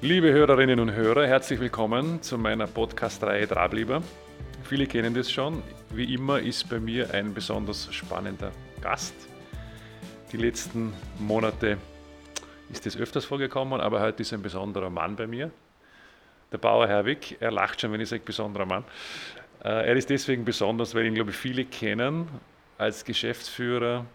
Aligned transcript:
Liebe 0.00 0.30
Hörerinnen 0.30 0.78
und 0.78 0.92
Hörer, 0.92 1.26
herzlich 1.26 1.58
willkommen 1.58 2.22
zu 2.22 2.38
meiner 2.38 2.68
Podcast-Reihe 2.68 3.48
Drablieber. 3.48 4.00
Viele 4.62 4.86
kennen 4.86 5.12
das 5.12 5.28
schon. 5.28 5.60
Wie 5.90 6.14
immer 6.14 6.38
ist 6.38 6.68
bei 6.70 6.78
mir 6.78 7.12
ein 7.12 7.34
besonders 7.34 7.92
spannender 7.92 8.52
Gast. 8.80 9.12
Die 10.30 10.36
letzten 10.36 10.92
Monate 11.18 11.78
ist 12.70 12.86
es 12.86 12.96
öfters 12.96 13.24
vorgekommen, 13.24 13.80
aber 13.80 14.00
heute 14.00 14.22
ist 14.22 14.32
ein 14.32 14.40
besonderer 14.40 14.88
Mann 14.88 15.16
bei 15.16 15.26
mir. 15.26 15.50
Der 16.52 16.58
Bauer 16.58 16.86
Herwig, 16.86 17.36
er 17.40 17.50
lacht 17.50 17.80
schon, 17.80 17.90
wenn 17.90 18.00
ich 18.00 18.08
sage 18.08 18.22
besonderer 18.24 18.66
Mann. 18.66 18.84
Äh, 19.64 19.88
er 19.88 19.96
ist 19.96 20.10
deswegen 20.10 20.44
besonders, 20.44 20.94
weil 20.94 21.06
ihn, 21.06 21.14
glaube 21.14 21.32
ich, 21.32 21.36
viele 21.36 21.64
kennen 21.64 22.28
als 22.78 23.04
Geschäftsführer. 23.04 24.06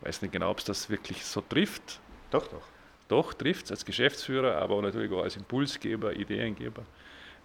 Ich 0.00 0.08
weiß 0.08 0.22
nicht 0.22 0.32
genau, 0.32 0.50
ob 0.50 0.58
es 0.58 0.64
das 0.64 0.90
wirklich 0.90 1.24
so 1.24 1.40
trifft. 1.40 2.00
Doch, 2.32 2.48
doch. 2.48 2.73
Doch, 3.14 3.32
trifft 3.32 3.66
es 3.66 3.70
als 3.70 3.84
Geschäftsführer, 3.84 4.56
aber 4.56 4.82
natürlich 4.82 5.12
auch 5.12 5.22
als 5.22 5.36
Impulsgeber, 5.36 6.16
Ideengeber, 6.16 6.82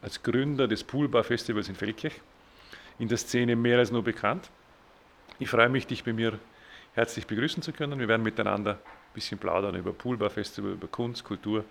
als 0.02 0.24
Gründer 0.24 0.68
des 0.68 0.84
Poolbar 0.84 1.24
Festivals 1.24 1.70
in 1.70 1.76
Feldkirch. 1.76 2.20
In 2.98 3.08
der 3.08 3.20
Szene 3.20 3.56
mehr 3.56 3.78
als 3.78 3.92
nur 3.92 4.04
bekannt. 4.04 4.50
Ich 5.38 5.48
freue 5.48 5.70
mich, 5.70 5.86
dich 5.86 6.04
bei 6.04 6.12
mir 6.12 6.40
herzlich 6.96 7.28
begrüßen 7.28 7.62
zu 7.62 7.72
können. 7.72 8.00
Wir 8.00 8.08
werden 8.08 8.24
miteinander 8.24 8.72
ein 8.72 9.14
bisschen 9.14 9.38
plaudern 9.38 9.76
über 9.76 9.94
Poolbar 9.94 10.32
Festival, 10.32 10.72
über 10.72 10.88
Kunst, 10.88 11.24
Kultur 11.24 11.64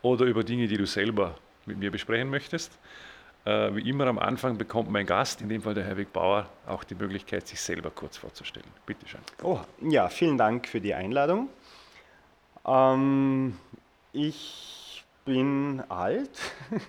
oder 0.00 0.24
über 0.24 0.42
Dinge, 0.42 0.66
die 0.66 0.78
du 0.78 0.86
selber 0.86 1.34
mit 1.66 1.76
mir 1.76 1.90
besprechen 1.90 2.30
möchtest. 2.30 2.78
Äh, 3.44 3.76
wie 3.76 3.86
immer 3.86 4.06
am 4.06 4.18
Anfang 4.18 4.56
bekommt 4.56 4.90
mein 4.90 5.04
Gast, 5.04 5.42
in 5.42 5.50
dem 5.50 5.60
Fall 5.60 5.74
der 5.74 5.84
Herwig 5.84 6.10
Bauer, 6.10 6.48
auch 6.66 6.84
die 6.84 6.94
Möglichkeit, 6.94 7.46
sich 7.46 7.60
selber 7.60 7.90
kurz 7.90 8.16
vorzustellen. 8.16 8.66
Bitte 8.86 9.06
schön. 9.06 9.20
Oh, 9.42 9.60
ja, 9.82 10.08
vielen 10.08 10.38
Dank 10.38 10.66
für 10.66 10.80
die 10.80 10.94
Einladung. 10.94 11.50
Ähm, 12.66 13.54
ich 14.12 15.04
bin 15.24 15.82
alt 15.88 16.30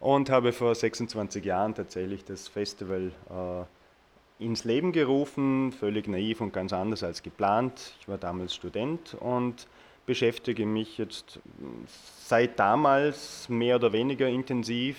und 0.00 0.30
habe 0.30 0.52
vor 0.52 0.74
26 0.74 1.44
Jahren 1.44 1.74
tatsächlich 1.74 2.24
das 2.24 2.48
Festival 2.48 3.12
äh, 3.30 4.44
ins 4.44 4.64
Leben 4.64 4.92
gerufen, 4.92 5.72
völlig 5.72 6.08
naiv 6.08 6.40
und 6.40 6.52
ganz 6.52 6.72
anders 6.72 7.02
als 7.02 7.22
geplant. 7.22 7.94
Ich 8.00 8.08
war 8.08 8.18
damals 8.18 8.54
Student 8.54 9.14
und 9.14 9.66
beschäftige 10.04 10.66
mich 10.66 10.98
jetzt 10.98 11.40
seit 12.18 12.58
damals 12.58 13.48
mehr 13.48 13.76
oder 13.76 13.92
weniger 13.92 14.28
intensiv, 14.28 14.98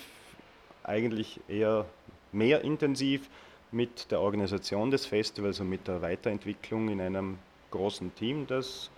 eigentlich 0.83 1.39
eher 1.47 1.85
mehr 2.31 2.61
intensiv 2.63 3.29
mit 3.71 4.11
der 4.11 4.21
Organisation 4.21 4.91
des 4.91 5.05
Festivals 5.05 5.59
und 5.59 5.69
mit 5.69 5.87
der 5.87 6.02
Weiterentwicklung 6.02 6.89
in 6.89 7.02
einem 7.02 7.37
großen 7.71 8.15
Team, 8.15 8.47
das 8.47 8.89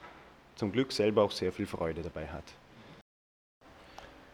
zum 0.60 0.74
Glück 0.74 0.92
selber 0.92 1.24
auch 1.24 1.32
sehr 1.32 1.54
viel 1.54 1.66
Freude 1.66 2.02
dabei 2.02 2.28
hat. 2.28 2.44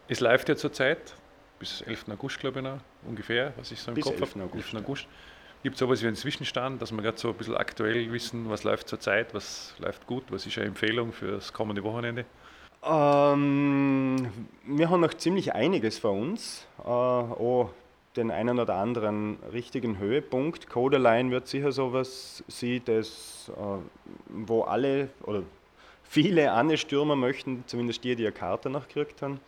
Es 0.08 0.18
läuft 0.18 0.48
ja 0.48 0.56
zurzeit 0.56 1.14
bis 1.60 1.82
11. 1.82 2.06
August, 2.10 2.40
glaube 2.40 2.58
ich, 2.58 2.64
noch, 2.64 2.80
ungefähr, 3.06 3.52
was 3.56 3.70
ich 3.70 3.80
so 3.80 3.92
im 3.92 3.94
bis 3.94 4.04
Kopf 4.04 4.20
11. 4.20 4.34
habe. 4.34 4.44
August, 4.44 4.74
11. 4.74 4.84
August. 4.84 5.06
Gibt 5.62 5.74
es 5.74 5.80
sowas 5.80 6.02
wie 6.02 6.06
einen 6.08 6.16
Zwischenstand, 6.16 6.82
dass 6.82 6.92
wir 6.92 7.00
gerade 7.00 7.16
so 7.16 7.28
ein 7.28 7.34
bisschen 7.34 7.56
aktuell 7.56 8.12
wissen, 8.12 8.50
was 8.50 8.64
läuft 8.64 8.88
zurzeit, 8.88 9.34
was 9.34 9.74
läuft 9.78 10.06
gut, 10.06 10.24
was 10.30 10.44
ist 10.46 10.58
eine 10.58 10.66
Empfehlung 10.66 11.12
für 11.12 11.30
das 11.30 11.52
kommende 11.52 11.82
Wochenende? 11.84 12.24
Ähm, 12.84 14.28
wir 14.64 14.90
haben 14.90 15.00
noch 15.00 15.14
ziemlich 15.14 15.54
einiges 15.54 15.98
vor 15.98 16.12
uns. 16.12 16.66
Äh, 16.80 16.88
auch 16.88 17.70
den 18.16 18.30
einen 18.32 18.58
oder 18.58 18.74
anderen 18.74 19.38
richtigen 19.52 19.98
Höhepunkt. 19.98 20.68
Codaline 20.68 21.30
wird 21.30 21.46
sicher 21.46 21.70
sowas 21.70 22.42
sein, 22.48 22.82
das, 22.84 23.50
äh, 23.56 23.78
wo 24.28 24.62
alle 24.62 25.08
oder 25.22 25.42
viele 26.08 26.52
anstürmen 26.52 27.18
möchten, 27.18 27.64
zumindest 27.66 28.04
die, 28.04 28.16
die 28.16 28.24
eine 28.24 28.32
Karte 28.32 28.70
noch 28.70 28.88
gekriegt 28.88 29.22
haben. 29.22 29.40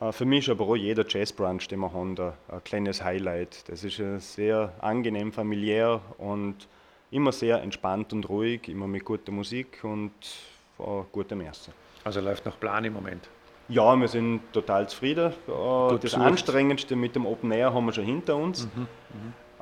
Äh, 0.00 0.12
für 0.12 0.24
mich 0.24 0.46
ist 0.46 0.50
aber 0.50 0.66
auch 0.66 0.76
jeder 0.76 1.04
Jazzbrunch, 1.06 1.68
den 1.68 1.80
wir 1.80 1.92
haben, 1.92 2.16
ein 2.18 2.64
kleines 2.64 3.02
Highlight. 3.02 3.68
Das 3.68 3.84
ist 3.84 4.34
sehr 4.34 4.72
angenehm, 4.80 5.32
familiär 5.32 6.00
und 6.18 6.68
immer 7.10 7.32
sehr 7.32 7.62
entspannt 7.62 8.12
und 8.12 8.28
ruhig, 8.28 8.68
immer 8.68 8.86
mit 8.86 9.04
guter 9.04 9.32
Musik 9.32 9.80
und 9.82 10.12
gutem 11.12 11.40
Essen. 11.42 11.74
Also 12.04 12.20
läuft 12.20 12.46
noch 12.46 12.58
Plan 12.58 12.84
im 12.84 12.94
Moment? 12.94 13.28
Ja, 13.68 13.94
wir 13.94 14.08
sind 14.08 14.40
total 14.52 14.88
zufrieden. 14.88 15.32
Äh, 15.46 15.50
Gut 15.50 15.92
das 15.92 16.00
besucht. 16.00 16.22
Anstrengendste 16.22 16.96
mit 16.96 17.14
dem 17.14 17.26
Open 17.26 17.52
Air 17.52 17.72
haben 17.72 17.86
wir 17.86 17.92
schon 17.92 18.04
hinter 18.04 18.36
uns. 18.36 18.66
Mhm, 18.74 18.86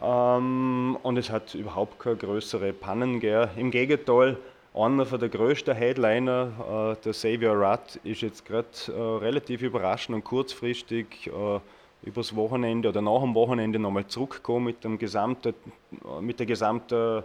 mh. 0.01 0.37
ähm, 0.39 0.99
und 1.03 1.17
es 1.19 1.31
hat 1.31 1.55
überhaupt 1.55 1.99
keine 1.99 2.17
größere 2.17 2.73
Pannen 2.73 3.21
gegeben. 3.21 3.51
Im 3.57 3.71
Gegenteil, 3.71 4.39
einer 4.75 5.05
der 5.05 5.29
größten 5.29 5.75
Headliner, 5.75 6.97
äh, 6.99 7.03
der 7.03 7.13
Xavier 7.13 7.53
Rudd, 7.53 8.01
ist 8.05 8.21
jetzt 8.21 8.45
gerade 8.45 8.69
äh, 8.89 8.93
relativ 8.93 9.63
überraschend 9.63 10.15
und 10.15 10.25
kurzfristig 10.25 11.27
äh, 11.27 11.61
übers 12.03 12.35
Wochenende 12.37 12.89
oder 12.89 13.03
nach 13.03 13.21
dem 13.21 13.35
Wochenende 13.35 13.79
nochmal 13.79 14.07
zurückgekommen 14.07 14.67
mit, 14.67 14.85
dem 14.85 14.99
gesamten, 14.99 15.55
äh, 15.93 16.21
mit 16.21 16.39
der 16.39 16.47
gesamten 16.47 17.25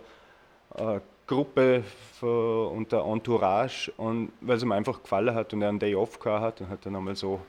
äh, 0.76 1.00
Gruppe 1.26 1.84
und 2.22 2.92
der 2.92 3.00
Entourage, 3.00 3.92
und 3.96 4.34
weil 4.42 4.58
es 4.58 4.64
ihm 4.64 4.74
einfach 4.74 5.02
gefallen 5.02 5.34
hat 5.34 5.54
und 5.54 5.62
er 5.62 5.70
einen 5.70 5.80
Day 5.80 5.96
off 5.96 6.20
gehabt 6.20 6.42
hat, 6.42 6.62
und 6.62 6.70
hat 6.70 6.86
er 6.86 6.92
nochmal 6.92 7.16
so 7.16 7.40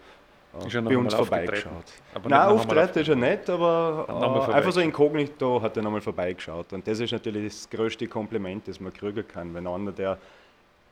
äh, 0.60 0.80
bei 0.80 0.96
uns 0.96 1.14
vorbeigeschaut. 1.14 1.84
Nein, 2.28 2.48
auftreten 2.48 2.98
ist 3.00 3.08
er 3.08 3.16
nicht, 3.16 3.50
aber 3.50 4.48
äh, 4.48 4.52
einfach 4.52 4.72
so 4.72 4.80
inkognito 4.80 5.60
hat 5.60 5.76
er 5.76 5.82
nochmal 5.82 6.00
vorbeigeschaut. 6.00 6.72
Und 6.72 6.86
das 6.86 7.00
ist 7.00 7.12
natürlich 7.12 7.52
das 7.52 7.70
größte 7.70 8.06
Kompliment, 8.06 8.68
das 8.68 8.80
man 8.80 8.92
kriegen 8.92 9.26
kann. 9.26 9.54
Wenn 9.54 9.66
einer, 9.66 9.92
der 9.92 10.18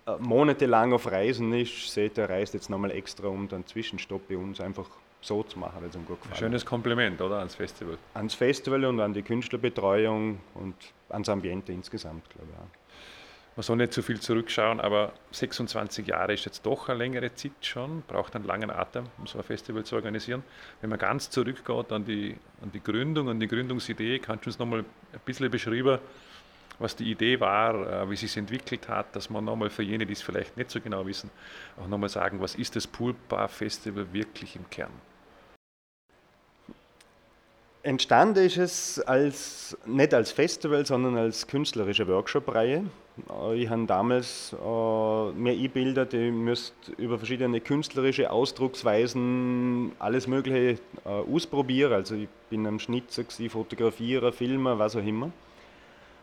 äh, 0.06 0.12
monatelang 0.18 0.92
auf 0.92 1.10
Reisen 1.10 1.52
ist, 1.54 1.92
sieht, 1.92 2.18
er 2.18 2.28
reist 2.28 2.54
jetzt 2.54 2.70
nochmal 2.70 2.90
extra, 2.90 3.28
um 3.28 3.48
dann 3.48 3.66
Zwischenstopp 3.66 4.28
bei 4.28 4.36
uns 4.36 4.60
einfach 4.60 4.86
so 5.20 5.42
zu 5.44 5.58
machen, 5.58 5.76
weil 5.80 5.88
es 5.88 5.94
ihm 5.94 6.04
gut 6.04 6.20
gefällt. 6.20 6.38
Schönes 6.38 6.66
Kompliment, 6.66 7.20
oder? 7.20 7.38
Ans 7.38 7.54
Festival. 7.54 7.96
Ans 8.14 8.34
Festival 8.34 8.84
und 8.84 9.00
an 9.00 9.14
die 9.14 9.22
Künstlerbetreuung 9.22 10.40
und 10.54 10.74
ans 11.08 11.28
Ambiente 11.28 11.72
insgesamt, 11.72 12.28
glaube 12.30 12.48
ich. 12.50 12.58
Auch 12.58 12.81
man 13.54 13.62
soll 13.62 13.76
nicht 13.76 13.92
zu 13.92 14.02
viel 14.02 14.18
zurückschauen, 14.18 14.80
aber 14.80 15.12
26 15.32 16.06
Jahre 16.06 16.32
ist 16.32 16.44
jetzt 16.46 16.64
doch 16.64 16.88
eine 16.88 16.98
längere 16.98 17.34
Zeit 17.34 17.52
schon, 17.60 18.02
braucht 18.06 18.34
einen 18.34 18.44
langen 18.44 18.70
Atem, 18.70 19.06
um 19.18 19.26
so 19.26 19.38
ein 19.38 19.44
Festival 19.44 19.84
zu 19.84 19.96
organisieren. 19.96 20.42
Wenn 20.80 20.90
man 20.90 20.98
ganz 20.98 21.28
zurückgeht 21.28 21.92
an 21.92 22.04
die, 22.04 22.36
an 22.62 22.72
die 22.72 22.82
Gründung, 22.82 23.28
an 23.28 23.38
die 23.38 23.48
Gründungsidee, 23.48 24.20
kannst 24.20 24.46
du 24.46 24.50
uns 24.50 24.58
nochmal 24.58 24.80
ein 24.80 25.20
bisschen 25.24 25.50
beschreiben, 25.50 25.98
was 26.78 26.96
die 26.96 27.10
Idee 27.10 27.38
war, 27.40 28.04
äh, 28.04 28.10
wie 28.10 28.16
sich 28.16 28.36
entwickelt 28.36 28.88
hat, 28.88 29.14
dass 29.14 29.28
man 29.28 29.44
nochmal 29.44 29.68
für 29.68 29.82
jene, 29.82 30.06
die 30.06 30.14
es 30.14 30.22
vielleicht 30.22 30.56
nicht 30.56 30.70
so 30.70 30.80
genau 30.80 31.06
wissen, 31.06 31.30
auch 31.78 31.88
nochmal 31.88 32.08
sagen, 32.08 32.40
was 32.40 32.54
ist 32.54 32.74
das 32.74 32.86
Poolbar 32.86 33.48
Festival 33.48 34.12
wirklich 34.12 34.56
im 34.56 34.68
Kern? 34.70 34.92
Entstanden 37.84 38.44
ist 38.44 38.58
es 38.58 39.00
als, 39.00 39.76
nicht 39.86 40.14
als 40.14 40.30
Festival, 40.30 40.86
sondern 40.86 41.16
als 41.16 41.48
künstlerische 41.48 42.06
Workshop-Reihe. 42.06 42.84
Äh, 43.28 43.56
ich 43.56 43.68
habe 43.68 43.86
damals 43.86 44.52
äh, 44.52 45.32
mir 45.32 45.52
eingebildet, 45.52 46.14
ich 46.14 46.30
müsste 46.30 46.92
über 46.96 47.18
verschiedene 47.18 47.60
künstlerische 47.60 48.30
Ausdrucksweisen 48.30 49.90
alles 49.98 50.28
Mögliche 50.28 50.80
äh, 51.04 51.08
ausprobieren. 51.08 51.92
Also 51.92 52.14
ich 52.14 52.28
bin 52.50 52.68
am 52.68 52.78
Schnitzer, 52.78 53.24
fotografieren, 53.50 54.32
filmen, 54.32 54.78
was 54.78 54.94
auch 54.94 55.04
immer. 55.04 55.32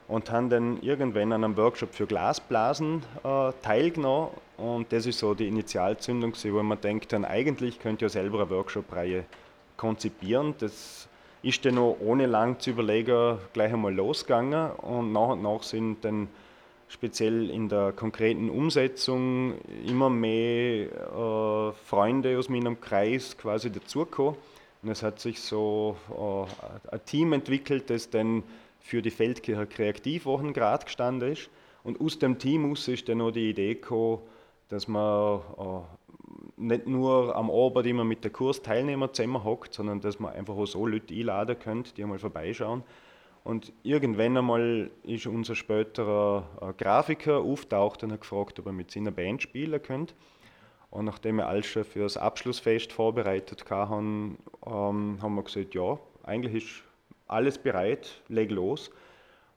Und 0.08 0.32
habe 0.32 0.48
dann 0.48 0.82
irgendwann 0.82 1.34
an 1.34 1.44
einem 1.44 1.58
Workshop 1.58 1.94
für 1.94 2.08
Glasblasen 2.08 3.04
äh, 3.22 3.52
teilgenommen. 3.62 4.30
Und 4.56 4.94
das 4.94 5.06
ist 5.06 5.20
so 5.20 5.34
die 5.34 5.50
Initialzündung, 5.50 6.34
wo 6.34 6.64
man 6.64 6.80
denkt, 6.80 7.12
dann 7.12 7.26
eigentlich 7.26 7.80
ich 7.84 8.02
ja 8.02 8.08
selber 8.08 8.44
eine 8.44 8.50
Workshop-Reihe 8.50 9.26
konzipieren. 9.76 10.56
Das 10.58 11.09
ist 11.42 11.64
dann 11.66 11.76
noch 11.76 11.98
ohne 12.02 12.26
lang 12.26 12.60
zu 12.60 12.72
überlegen 12.72 13.38
gleich 13.54 13.72
einmal 13.72 13.94
losgegangen 13.94 14.72
und 14.72 15.14
nach 15.14 15.30
und 15.30 15.42
nach 15.42 15.64
sind 15.64 16.04
dann 16.04 16.28
speziell 16.90 17.50
in 17.50 17.70
der 17.70 17.94
konkreten 17.94 18.50
Umsetzung 18.50 19.54
immer 19.86 20.10
mehr 20.10 20.88
äh, 20.88 21.72
Freunde 21.86 22.38
aus 22.38 22.50
meinem 22.50 22.82
Kreis 22.82 23.38
quasi 23.38 23.72
dazugekommen. 23.72 24.36
Und 24.82 24.90
es 24.90 25.04
hat 25.04 25.20
sich 25.20 25.40
so 25.40 25.98
äh, 26.10 26.94
ein 26.96 27.06
Team 27.06 27.34
entwickelt, 27.34 27.90
das 27.90 28.10
dann 28.10 28.44
für 28.80 29.02
die 29.02 29.12
Feldkircher 29.12 29.66
Kreativwochen 29.66 30.52
gerade 30.54 30.86
gestanden 30.86 31.34
ist. 31.34 31.50
Und 31.84 32.02
aus 32.02 32.18
dem 32.18 32.40
Team 32.40 32.72
aus 32.72 32.88
ist 32.88 33.08
dann 33.08 33.20
noch 33.20 33.32
die 33.32 33.50
Idee 33.50 33.76
gekommen, 33.76 34.20
dass 34.70 34.88
man 34.88 35.40
äh, 35.58 36.19
nicht 36.60 36.88
nur 36.88 37.36
am 37.36 37.50
Abend 37.50 37.88
immer 37.88 38.04
mit 38.04 38.24
der 38.24 38.32
Kursteilnehmer 38.32 39.12
zusammenhockt, 39.14 39.74
sondern 39.74 40.02
dass 40.02 40.20
man 40.20 40.34
einfach 40.34 40.56
auch 40.56 40.66
so 40.66 40.86
Leute 40.86 41.14
einladen 41.14 41.58
könnte, 41.58 41.94
die 41.94 42.04
einmal 42.04 42.20
vorbeischauen. 42.20 42.84
Und 43.44 43.72
irgendwann 43.84 44.38
einmal 44.38 44.92
ist 45.04 45.26
unser 45.26 45.56
späterer 45.56 46.48
äh, 46.62 46.74
Grafiker 46.74 47.40
auftaucht 47.40 48.04
und 48.04 48.12
hat 48.12 48.22
gefragt, 48.22 48.60
ob 48.60 48.66
er 48.68 48.74
mit 48.74 48.92
seiner 48.92 49.12
Band 49.12 49.42
spielen 49.42 49.82
könnte. 49.82 50.14
Und 50.92 51.06
nachdem 51.06 51.38
wir 51.38 51.48
alles 51.48 51.66
schon 51.66 51.84
für 51.84 52.02
das 52.02 52.18
Abschlussfest 52.18 52.92
vorbereitet 52.92 53.66
haben, 53.70 54.38
ähm, 54.66 55.20
haben 55.22 55.36
wir 55.36 55.44
gesagt, 55.44 55.74
ja, 55.74 55.98
eigentlich 56.24 56.64
ist 56.64 56.84
alles 57.28 57.58
bereit, 57.58 58.22
leg 58.28 58.52
los. 58.52 58.92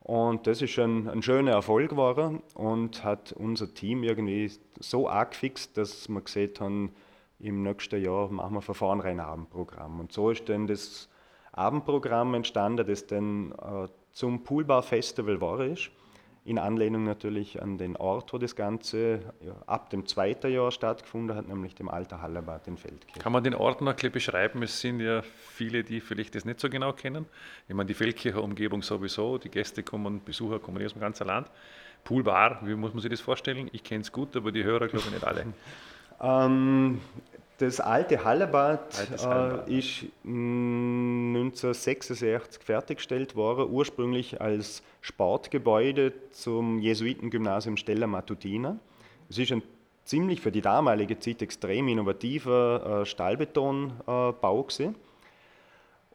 Und 0.02 0.46
das 0.46 0.62
ist 0.62 0.78
ein, 0.78 1.08
ein 1.08 1.22
schöner 1.22 1.52
Erfolg 1.52 1.90
geworden 1.90 2.43
und 2.54 3.04
hat 3.04 3.32
unser 3.32 3.72
Team 3.72 4.02
irgendwie 4.02 4.50
so 4.81 5.06
angefixt, 5.06 5.76
dass 5.76 6.08
wir 6.08 6.20
gesehen 6.20 6.52
haben, 6.58 6.93
im 7.38 7.62
nächsten 7.62 8.02
Jahr 8.02 8.28
machen 8.31 8.54
wir 8.54 8.62
von 8.62 8.75
vornherein 8.75 9.20
ein 9.20 9.26
Abendprogramm. 9.26 10.00
Und 10.00 10.12
so 10.12 10.31
ist 10.31 10.49
dann 10.49 10.66
das 10.66 11.08
Abendprogramm 11.52 12.34
entstanden, 12.34 12.87
das 12.87 13.06
dann 13.06 13.52
äh, 13.52 13.88
zum 14.12 14.43
Poolbar 14.43 14.82
Festival 14.82 15.40
war 15.40 15.60
ist 15.60 15.90
in 16.44 16.59
Anlehnung 16.59 17.05
natürlich 17.05 17.62
an 17.62 17.79
den 17.79 17.97
Ort, 17.97 18.33
wo 18.33 18.39
das 18.39 18.56
Ganze 18.56 19.21
ja, 19.41 19.55
ab 19.67 19.91
dem 19.91 20.06
zweiten 20.06 20.50
Jahr 20.53 20.73
stattgefunden 20.73 21.37
hat, 21.37 21.47
nämlich 21.47 21.75
dem 21.77 21.89
Alter 21.89 22.21
Hallerbad 22.21 22.67
in 22.67 22.77
Feldkirch. 22.77 23.23
Kann 23.23 23.33
man 23.33 23.44
den 23.44 23.55
Ort 23.55 23.81
noch 23.81 23.93
ein 23.93 23.94
bisschen 23.94 24.12
beschreiben? 24.12 24.62
Es 24.62 24.81
sind 24.81 24.99
ja 25.00 25.23
viele, 25.23 25.85
die 25.85 26.00
vielleicht 26.00 26.35
das 26.35 26.44
nicht 26.44 26.59
so 26.59 26.69
genau 26.69 26.93
kennen. 26.93 27.27
Ich 27.69 27.75
meine, 27.75 27.87
die 27.87 27.94
Feldkircher 27.94 28.43
Umgebung 28.43 28.83
sowieso, 28.83 29.39
die 29.39 29.50
Gäste 29.50 29.85
kommen, 29.85 30.23
Besucher 30.25 30.59
kommen 30.59 30.85
aus 30.85 30.93
dem 30.93 31.00
ganzen 31.00 31.29
Land. 31.29 31.49
Poolbar, 32.03 32.59
wie 32.62 32.75
muss 32.75 32.93
man 32.93 33.00
sich 33.00 33.11
das 33.11 33.21
vorstellen? 33.21 33.71
Ich 33.73 33.85
kenne 33.85 34.00
es 34.00 34.11
gut, 34.11 34.35
aber 34.37 34.50
die 34.50 34.65
Hörer 34.65 34.88
glaube 34.88 35.06
ich 35.06 35.12
nicht 35.12 35.25
alle. 35.25 35.47
ähm, 36.21 37.00
das 37.62 37.81
alte 37.81 38.25
Hallerbad 38.25 38.93
äh, 39.25 39.79
ist 39.79 40.05
1966 40.25 42.62
fertiggestellt 42.62 43.37
worden, 43.37 43.70
ursprünglich 43.70 44.41
als 44.41 44.82
Sportgebäude 45.00 46.12
zum 46.31 46.81
Jesuitengymnasium 46.81 47.76
Stella 47.76 48.09
Matutina. 48.09 48.79
Es 49.31 49.38
ist 49.38 49.53
ein 49.53 49.62
ziemlich 50.05 50.41
für 50.41 50.50
die 50.50 50.61
damalige 50.61 51.20
Zeit 51.20 51.41
extrem 51.41 51.87
innovativer 51.87 53.03
äh, 53.03 53.06
Stahlbetonbau 53.06 54.61
äh, 54.61 54.64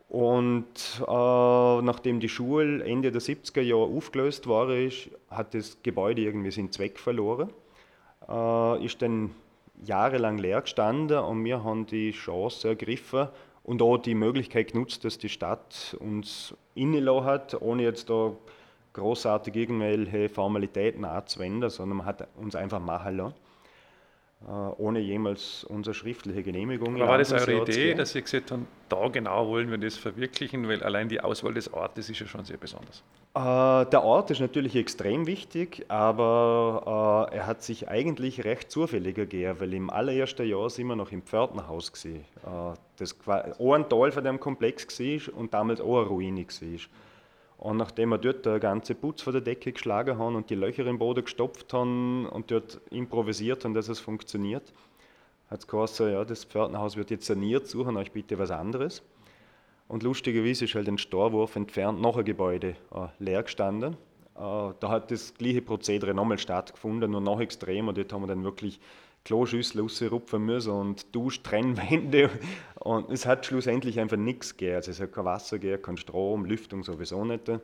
Und 0.10 0.66
äh, 1.00 1.82
nachdem 1.82 2.20
die 2.20 2.30
Schule 2.30 2.84
Ende 2.84 3.12
der 3.12 3.22
70er 3.22 3.62
Jahre 3.62 3.84
aufgelöst 3.84 4.48
war, 4.48 4.70
ist, 4.70 5.10
hat 5.30 5.54
das 5.54 5.78
Gebäude 5.82 6.24
irgendwie 6.24 6.52
seinen 6.52 6.74
Zweck 6.74 7.00
verloren. 7.00 7.52
Äh, 8.28 8.86
ist 8.86 9.02
dann 9.02 9.32
jahrelang 9.84 10.38
leer 10.38 10.62
gestanden 10.62 11.20
und 11.20 11.44
wir 11.44 11.64
haben 11.64 11.86
die 11.86 12.12
Chance 12.12 12.70
ergriffen 12.70 13.28
und 13.64 13.82
auch 13.82 13.98
die 13.98 14.16
Möglichkeit 14.16 14.72
genutzt, 14.72 15.04
dass 15.06 15.18
die 15.18 15.30
Stadt 15.30 15.96
uns 16.00 16.56
innelassen 16.74 17.26
hat, 17.26 17.62
ohne 17.62 17.84
jetzt 17.84 18.10
da 18.10 18.32
großartig 18.94 19.56
irgendwelche 19.56 20.30
Formalitäten 20.30 21.06
anzuwenden, 21.06 21.70
sondern 21.70 21.98
man 21.98 22.08
hat 22.08 22.28
uns 22.38 22.56
einfach 22.56 22.80
machen 22.80 23.18
lassen. 23.18 23.36
Äh, 24.46 24.52
ohne 24.52 25.00
jemals 25.00 25.64
unsere 25.64 25.96
schriftliche 25.96 26.44
Genehmigung. 26.44 26.96
Aber 26.96 27.08
war 27.08 27.18
das 27.18 27.34
eure 27.34 27.64
Idee, 27.64 27.96
dass 27.96 28.14
ihr 28.14 28.22
gesagt 28.22 28.52
habt, 28.52 28.62
da 28.88 29.08
genau 29.08 29.48
wollen 29.48 29.72
wir 29.72 29.80
das 29.80 29.98
verwirklichen, 29.98 30.68
weil 30.68 30.84
allein 30.84 31.10
die 31.10 31.20
Auswahl 31.22 31.56
des 31.56 31.74
Ortes 31.74 32.10
ist 32.12 32.20
ja 32.20 32.28
schon 32.28 32.46
sehr 32.46 32.58
besonders. 32.58 33.04
Äh, 33.34 33.90
der 33.90 34.04
Ort 34.04 34.30
ist 34.30 34.40
natürlich 34.40 34.76
extrem 34.76 35.26
wichtig, 35.26 35.86
aber 35.90 37.30
äh, 37.32 37.36
er 37.38 37.48
hat 37.48 37.64
sich 37.64 37.90
eigentlich 37.90 38.46
recht 38.46 38.70
zufällig 38.70 39.18
ergeben, 39.18 39.60
weil 39.60 39.74
im 39.74 39.90
allerersten 39.90 40.48
Jahr 40.48 40.70
sind 40.70 40.86
wir 40.86 40.96
noch 40.96 41.12
im 41.12 41.24
Pförtnerhaus 41.24 41.92
gewesen, 41.92 42.24
äh, 42.46 42.76
das 42.98 43.16
auch 43.28 43.74
ein 43.74 43.90
Teil 43.90 44.12
von 44.12 44.24
dem 44.24 44.40
Komplex 44.40 44.88
war 45.00 45.36
und 45.36 45.52
damals 45.56 45.82
auch 45.82 45.98
eine 45.98 46.08
Ruine 46.08 46.46
war. 46.46 46.80
Und 47.58 47.78
nachdem 47.78 48.10
wir 48.10 48.20
dort 48.20 48.46
der 48.46 48.60
ganze 48.60 48.94
Putz 48.94 49.22
von 49.22 49.34
der 49.34 49.42
Decke 49.42 49.72
geschlagen 49.72 50.18
haben 50.18 50.36
und 50.36 50.50
die 50.50 50.56
Löcher 50.56 50.86
im 50.86 51.00
Boden 51.00 51.24
gestopft 51.24 51.74
haben 51.74 52.28
und 52.28 52.52
dort 52.52 52.80
improvisiert 52.92 53.66
haben, 53.66 53.74
dass 53.74 53.90
es 53.90 54.00
funktioniert, 54.00 54.74
hat 55.50 55.60
es 55.60 55.68
geheißen, 55.68 56.12
ja, 56.12 56.24
das 56.24 56.44
Pförtnerhaus 56.44 56.98
wird 56.98 57.10
jetzt 57.10 57.26
saniert, 57.26 57.68
suchen 57.68 57.98
euch 57.98 58.12
bitte 58.12 58.38
was 58.38 58.52
anderes. 58.52 59.02
Und 59.88 60.04
lustigerweise 60.04 60.66
ist 60.66 60.76
halt 60.76 60.88
ein 60.88 60.98
Storwurf 60.98 61.56
entfernt 61.56 62.02
noch 62.02 62.18
ein 62.18 62.26
Gebäude 62.26 62.76
äh, 62.94 63.08
leer 63.20 63.44
gestanden. 63.44 63.94
Äh, 64.36 64.74
da 64.80 64.90
hat 64.90 65.10
das 65.10 65.34
gleiche 65.34 65.62
Prozedere 65.62 66.14
nochmal 66.14 66.38
stattgefunden, 66.38 67.10
nur 67.12 67.22
noch 67.22 67.40
extremer. 67.40 67.94
Dort 67.94 68.12
haben 68.12 68.24
wir 68.24 68.28
dann 68.28 68.44
wirklich 68.44 68.80
Kloschüssel 69.28 69.82
rausrupfen 69.82 70.46
müssen 70.46 70.72
und 70.72 71.14
Duschtrennwände. 71.14 72.30
Und 72.80 73.12
es 73.12 73.26
hat 73.26 73.46
schlussendlich 73.46 74.00
einfach 74.00 74.16
nichts 74.16 74.56
gegeben. 74.56 74.78
Also 74.78 74.92
es 74.92 75.02
hat 75.02 75.12
kein 75.12 75.26
Wasser 75.26 75.60
gegeben, 75.60 75.82
kein 75.82 75.98
Strom, 75.98 76.46
Lüftung 76.46 76.82
sowieso 76.84 77.26
nicht. 77.26 77.50
Äh, 77.50 77.60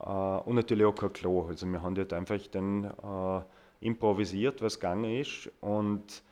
und 0.00 0.54
natürlich 0.56 0.84
auch 0.84 0.94
kein 0.94 1.12
Klo. 1.12 1.46
Also 1.46 1.66
wir 1.68 1.80
haben 1.80 1.94
dort 1.94 2.12
einfach 2.12 2.44
dann 2.50 2.84
äh, 2.84 3.86
improvisiert, 3.86 4.62
was 4.62 4.80
gegangen 4.80 5.20
ist. 5.20 5.48
Und 5.60 6.24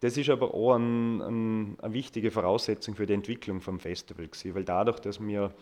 das 0.00 0.16
ist 0.16 0.30
aber 0.30 0.54
auch 0.54 0.76
ein, 0.76 1.20
ein, 1.20 1.76
eine 1.82 1.92
wichtige 1.92 2.30
Voraussetzung 2.30 2.94
für 2.94 3.04
die 3.04 3.12
Entwicklung 3.12 3.60
vom 3.60 3.78
Festival 3.78 4.28
gewesen, 4.28 4.54
weil 4.54 4.64
dadurch, 4.64 5.00
dass 5.00 5.20
wir 5.20 5.52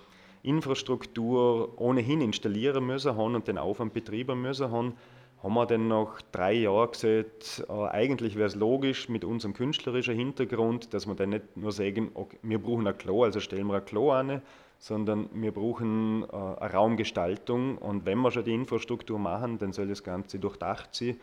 Infrastruktur 0.44 1.80
ohnehin 1.80 2.20
installieren 2.20 2.86
müssen 2.86 3.16
haben 3.16 3.34
und 3.34 3.48
den 3.48 3.58
Aufwand 3.58 3.94
betreiben 3.94 4.40
müssen 4.40 4.70
haben, 4.70 4.94
haben 5.44 5.54
wir 5.54 5.66
dann 5.66 5.88
nach 5.88 6.22
drei 6.32 6.54
Jahren 6.54 6.90
gesagt, 6.90 7.66
äh, 7.68 7.88
eigentlich 7.88 8.34
wäre 8.34 8.46
es 8.46 8.54
logisch 8.54 9.10
mit 9.10 9.26
unserem 9.26 9.52
künstlerischen 9.52 10.16
Hintergrund, 10.16 10.94
dass 10.94 11.06
wir 11.06 11.14
dann 11.14 11.30
nicht 11.30 11.54
nur 11.54 11.70
sagen, 11.70 12.10
okay, 12.14 12.38
wir 12.42 12.58
brauchen 12.58 12.86
ein 12.86 12.96
Klo, 12.96 13.24
also 13.24 13.40
stellen 13.40 13.66
wir 13.66 13.74
ein 13.74 13.84
Klo 13.84 14.10
an, 14.10 14.40
sondern 14.78 15.28
wir 15.34 15.52
brauchen 15.52 16.22
äh, 16.22 16.26
eine 16.34 16.72
Raumgestaltung 16.72 17.76
und 17.76 18.06
wenn 18.06 18.20
wir 18.20 18.30
schon 18.30 18.44
die 18.44 18.54
Infrastruktur 18.54 19.18
machen, 19.18 19.58
dann 19.58 19.74
soll 19.74 19.86
das 19.86 20.02
Ganze 20.02 20.38
durchdacht 20.38 20.94
sein 20.94 21.20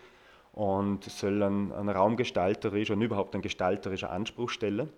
und 0.53 1.03
soll 1.06 1.41
ein, 1.41 1.71
ein 1.71 1.89
raumgestalterisch 1.89 2.91
und 2.91 3.01
überhaupt 3.01 3.33
ein 3.33 3.41
gestalterischer 3.41 4.12
Anspruch 4.12 4.51
stellen. 4.51 4.89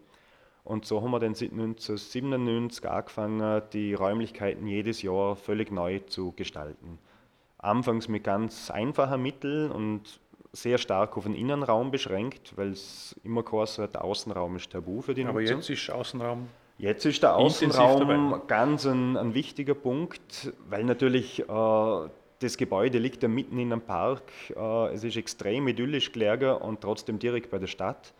Und 0.66 0.84
so 0.84 1.02
haben 1.02 1.12
wir 1.12 1.20
dann 1.20 1.34
seit 1.34 1.52
1997 1.52 2.90
angefangen, 2.90 3.62
die 3.72 3.94
Räumlichkeiten 3.94 4.68
jedes 4.68 5.02
Jahr 5.02 5.38
völlig 5.38 5.72
neu 5.72 6.00
zu 6.00 6.34
gestalten 6.34 7.00
anfangs 7.64 8.08
mit 8.08 8.24
ganz 8.24 8.70
einfachen 8.70 9.22
Mitteln 9.22 9.72
und 9.72 10.20
sehr 10.52 10.78
stark 10.78 11.18
auf 11.18 11.24
den 11.24 11.34
Innenraum 11.34 11.90
beschränkt, 11.90 12.54
weil 12.56 12.72
es 12.72 13.20
immer 13.24 13.44
geheißen 13.44 13.84
hat, 13.84 13.96
der 13.96 14.04
Außenraum 14.04 14.56
ist 14.56 14.72
tabu 14.72 15.02
für 15.02 15.14
die 15.14 15.26
Aber 15.26 15.42
Nutzung. 15.42 15.58
jetzt 15.58 15.70
ist 15.70 15.90
Außenraum 15.90 16.48
Jetzt 16.78 17.06
ist 17.06 17.22
der 17.22 17.36
Außenraum 17.36 18.42
ganz 18.48 18.86
ein, 18.86 19.16
ein, 19.16 19.34
wichtiger 19.34 19.76
Punkt, 19.76 20.52
weil 20.70 20.84
natürlich 20.84 21.40
äh, 21.40 22.10
das 22.40 22.58
Gebäude 22.58 22.98
liegt 22.98 23.22
ja 23.22 23.30
mitten 23.30 23.60
in 23.60 23.72
einem 23.72 23.82
Park. 23.82 24.24
Äh, 24.56 24.94
es 24.94 25.04
ist 25.04 25.16
extrem 25.16 25.68
idyllisch 25.68 26.12
gelegen 26.12 26.56
und 26.58 26.82
trotzdem 26.82 27.20
direkt 27.20 27.52
bei 27.52 27.60
der 27.60 27.68
Stadt. 27.68 28.14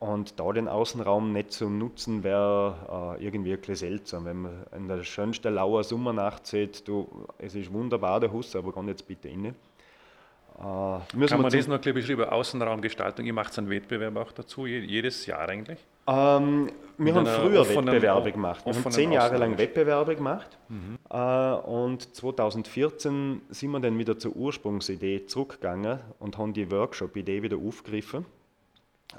Und 0.00 0.38
da 0.38 0.52
den 0.52 0.68
Außenraum 0.68 1.32
nicht 1.32 1.52
zu 1.52 1.70
nutzen, 1.70 2.22
wäre 2.22 3.16
äh, 3.18 3.24
irgendwie 3.24 3.52
ein 3.52 3.58
bisschen 3.58 3.76
seltsam. 3.76 4.24
Wenn 4.26 4.42
man 4.42 4.64
in 4.76 4.88
der 4.88 5.02
schönsten 5.02 5.54
lauer 5.54 5.82
Sommernacht 5.82 6.46
sieht, 6.46 6.86
du, 6.86 7.08
es 7.38 7.54
ist 7.54 7.72
wunderbar 7.72 8.20
der 8.20 8.32
Hus, 8.32 8.54
aber 8.54 8.72
geh 8.72 8.88
jetzt 8.88 9.06
bitte 9.06 9.28
rein. 9.28 9.46
Äh, 9.46 11.26
Kann 11.26 11.42
man 11.42 11.50
das 11.50 11.66
noch 11.66 11.76
ein 11.76 11.80
bisschen 11.80 11.94
beschreiben? 11.94 12.24
Außenraumgestaltung, 12.24 13.24
ihr 13.24 13.32
macht 13.32 13.56
einen 13.58 13.70
Wettbewerb 13.70 14.16
auch 14.16 14.32
dazu, 14.32 14.66
jedes 14.66 15.26
Jahr 15.26 15.48
eigentlich? 15.48 15.78
Ähm, 16.06 16.70
wir 16.98 17.14
haben 17.14 17.26
früher 17.26 17.66
Wettbewerbe 17.66 18.30
gemacht. 18.32 18.66
Wir 18.66 18.74
haben 18.74 18.90
zehn 18.90 19.10
Jahre 19.10 19.38
lang 19.38 19.56
Wettbewerbe 19.56 20.16
gemacht. 20.16 20.58
Mhm. 20.68 20.98
Äh, 21.10 21.54
und 21.54 22.14
2014 22.14 23.40
sind 23.48 23.70
wir 23.70 23.80
dann 23.80 23.98
wieder 23.98 24.18
zur 24.18 24.36
Ursprungsidee 24.36 25.26
zurückgegangen 25.26 26.00
und 26.18 26.36
haben 26.36 26.52
die 26.52 26.70
Workshop-Idee 26.70 27.42
wieder 27.42 27.56
aufgegriffen 27.56 28.26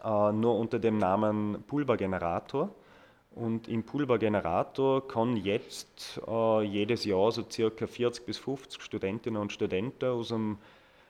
nur 0.04 0.58
unter 0.58 0.80
dem 0.80 0.98
Namen 0.98 1.64
Pulvergenerator. 1.68 2.70
Und 3.36 3.68
im 3.68 3.84
Pulvergenerator 3.84 5.08
kann 5.08 5.36
jetzt 5.36 6.22
äh, 6.25 6.62
jedes 6.64 7.04
Jahr 7.04 7.32
so 7.34 7.44
circa 7.50 7.86
40 7.86 8.25
bis 8.25 8.38
50 8.38 8.82
Studentinnen 8.82 9.42
und 9.42 9.52
Studenten 9.52 10.06
aus 10.06 10.30
dem 10.30 10.58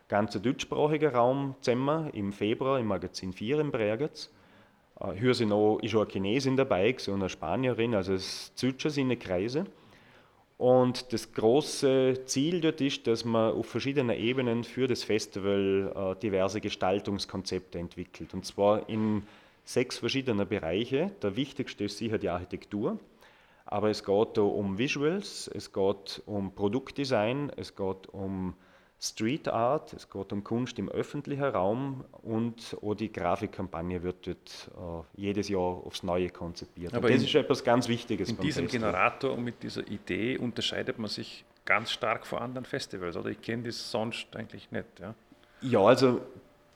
ganzen 0.08 0.42
deutschsprachigen 0.42 1.14
Raum 1.14 1.56
zusammen 1.62 2.10
im 2.12 2.34
Februar 2.34 2.80
im 2.80 2.88
Magazin 2.88 3.32
4 3.32 3.60
in 3.60 3.72
Bregenz. 3.72 4.32
Äh, 5.00 5.14
hier 5.14 5.36
sind 5.36 5.52
auch, 5.52 5.78
ist 5.80 5.94
auch 5.96 6.02
eine 6.02 6.12
Chinesin 6.12 6.58
dabei 6.58 6.96
und 7.08 7.14
eine 7.14 7.30
Spanierin, 7.30 7.94
also 7.94 8.14
es 8.14 8.54
zählt 8.56 8.82
schon 8.82 8.92
seine 8.92 9.18
Kreise. 9.18 9.66
Und 10.58 11.12
das 11.12 11.34
große 11.34 12.22
Ziel 12.26 12.62
dort 12.62 12.80
ist, 12.80 13.08
dass 13.08 13.26
man 13.26 13.54
auf 13.54 13.66
verschiedenen 13.66 14.18
Ebenen 14.18 14.64
für 14.64 14.88
das 14.88 15.04
Festival 15.04 15.92
äh, 15.94 16.20
diverse 16.22 16.62
Gestaltungskonzepte 16.62 17.78
entwickelt. 17.78 18.34
Und 18.34 18.46
zwar 18.46 18.88
in 18.88 19.24
sechs 19.66 19.98
verschiedenen 19.98 20.48
Bereiche. 20.48 21.12
Der 21.22 21.36
wichtigste 21.36 21.84
ist 21.84 21.98
sicher 21.98 22.18
die 22.18 22.30
Architektur. 22.30 23.00
Aber 23.66 23.90
es 23.90 24.04
geht 24.04 24.38
da 24.38 24.42
um 24.42 24.78
Visuals, 24.78 25.50
es 25.54 25.74
geht 25.74 26.22
um 26.26 26.54
Produktdesign, 26.54 27.52
es 27.58 27.76
geht 27.76 28.08
um 28.12 28.54
Street 29.10 29.48
Art, 29.48 29.94
es 29.94 30.10
geht 30.10 30.34
um 30.34 30.44
Kunst 30.44 30.80
im 30.80 30.90
öffentlichen 30.90 31.44
Raum 31.44 32.04
und 32.24 32.76
auch 32.82 32.96
die 32.96 33.12
Grafikkampagne 33.12 34.02
wird 34.02 34.28
dort 34.28 34.72
äh, 35.16 35.22
jedes 35.22 35.50
Jahr 35.50 35.60
aufs 35.86 36.02
Neue 36.04 36.30
konzipiert. 36.30 36.94
Aber 36.94 37.10
das 37.10 37.22
in, 37.22 37.28
ist 37.28 37.36
etwas 37.36 37.64
ganz 37.64 37.88
Wichtiges. 37.88 38.30
In 38.30 38.38
diesem 38.38 38.64
Festival. 38.64 38.92
Generator 38.92 39.34
und 39.34 39.44
mit 39.44 39.62
dieser 39.62 39.88
Idee 39.88 40.38
unterscheidet 40.38 40.98
man 40.98 41.10
sich 41.10 41.46
ganz 41.66 41.92
stark 41.92 42.26
von 42.26 42.40
anderen 42.40 42.66
Festivals, 42.66 43.16
oder? 43.16 43.30
Ich 43.30 43.42
kenne 43.42 43.64
das 43.64 43.92
sonst 43.92 44.36
eigentlich 44.36 44.72
nicht. 44.72 45.00
Ja, 45.00 45.14
ja 45.62 45.80
also 45.82 46.22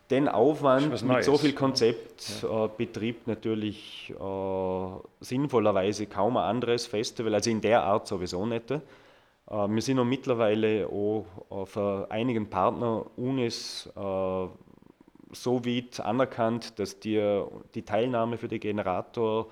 den 0.09 0.27
Aufwand 0.27 1.03
mit 1.03 1.23
so 1.23 1.37
viel 1.37 1.53
Konzept 1.53 2.43
ja. 2.43 2.65
äh, 2.65 2.69
betreibt 2.75 3.27
natürlich 3.27 4.13
äh, 4.19 4.89
sinnvollerweise 5.19 6.07
kaum 6.07 6.37
ein 6.37 6.43
anderes 6.43 6.87
Festival, 6.87 7.35
also 7.35 7.49
in 7.49 7.61
der 7.61 7.83
Art 7.83 8.07
sowieso 8.07 8.45
nicht. 8.45 8.73
Äh, 9.49 9.67
wir 9.67 9.81
sind 9.81 9.99
auch 9.99 10.05
mittlerweile 10.05 10.87
auch 10.87 11.25
für 11.65 12.07
einigen 12.09 12.49
Partner 12.49 13.05
Unis 13.17 13.89
äh, 13.95 14.47
so 15.31 15.65
weit 15.65 15.99
anerkannt, 15.99 16.79
dass 16.79 16.99
die, 16.99 17.43
die 17.75 17.83
Teilnahme 17.83 18.37
für 18.37 18.47
den 18.47 18.59
Generator 18.59 19.51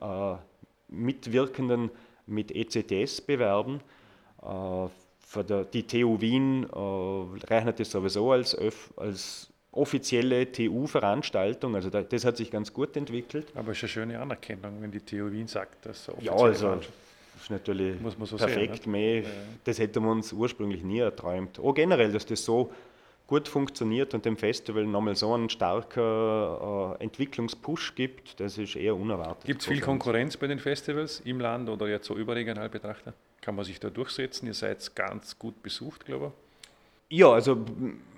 äh, 0.00 0.34
Mitwirkenden 0.88 1.90
mit 2.26 2.54
ECTS 2.54 3.20
bewerben. 3.22 3.80
Äh, 4.42 4.88
für 5.20 5.44
die 5.44 5.86
TU 5.86 6.20
Wien 6.20 6.64
äh, 6.64 7.46
rechnet 7.46 7.80
das 7.80 7.90
sowieso 7.90 8.32
als, 8.32 8.56
als 8.96 9.50
offizielle 9.72 10.50
TU-Veranstaltung. 10.50 11.74
Also 11.74 11.90
da, 11.90 12.02
das 12.02 12.24
hat 12.24 12.38
sich 12.38 12.50
ganz 12.50 12.72
gut 12.72 12.96
entwickelt. 12.96 13.46
Aber 13.54 13.72
es 13.72 13.78
ist 13.78 13.84
eine 13.84 13.88
schöne 13.88 14.20
Anerkennung, 14.20 14.80
wenn 14.80 14.90
die 14.90 15.00
TU 15.00 15.30
Wien 15.30 15.46
sagt, 15.46 15.84
dass 15.84 16.06
so 16.06 16.16
Ja, 16.20 16.32
also 16.32 16.80
ist 17.42 17.50
natürlich 17.50 18.00
Muss 18.00 18.18
man 18.18 18.26
so 18.26 18.36
perfekt. 18.36 18.84
Sehen, 18.84 18.92
mehr, 18.92 19.20
ja. 19.22 19.28
Das 19.64 19.78
hätten 19.78 20.02
wir 20.04 20.10
uns 20.10 20.32
ursprünglich 20.32 20.82
nie 20.82 20.98
erträumt. 20.98 21.58
Auch 21.58 21.74
generell, 21.74 22.12
dass 22.12 22.26
das 22.26 22.44
so 22.44 22.72
gut 23.26 23.46
funktioniert 23.46 24.14
und 24.14 24.24
dem 24.24 24.36
Festival 24.36 24.84
nochmal 24.84 25.14
so 25.14 25.34
einen 25.34 25.50
starken 25.50 26.00
äh, 26.00 27.04
Entwicklungspush 27.04 27.94
gibt, 27.94 28.40
das 28.40 28.56
ist 28.56 28.74
eher 28.74 28.96
unerwartet. 28.96 29.44
Gibt 29.44 29.60
es 29.60 29.68
viel 29.68 29.80
Konkurrenz 29.80 30.36
bei 30.36 30.46
den 30.46 30.58
Festivals 30.58 31.20
im 31.20 31.38
Land 31.38 31.68
oder 31.68 31.86
jetzt 31.88 32.06
so 32.06 32.16
überregional 32.16 32.70
betrachtet? 32.70 33.14
Kann 33.42 33.54
man 33.54 33.64
sich 33.64 33.78
da 33.78 33.90
durchsetzen? 33.90 34.46
Ihr 34.46 34.54
seid 34.54 34.94
ganz 34.96 35.38
gut 35.38 35.62
besucht, 35.62 36.06
glaube 36.06 36.26
ich. 36.26 36.47
Ja, 37.10 37.32
also 37.32 37.64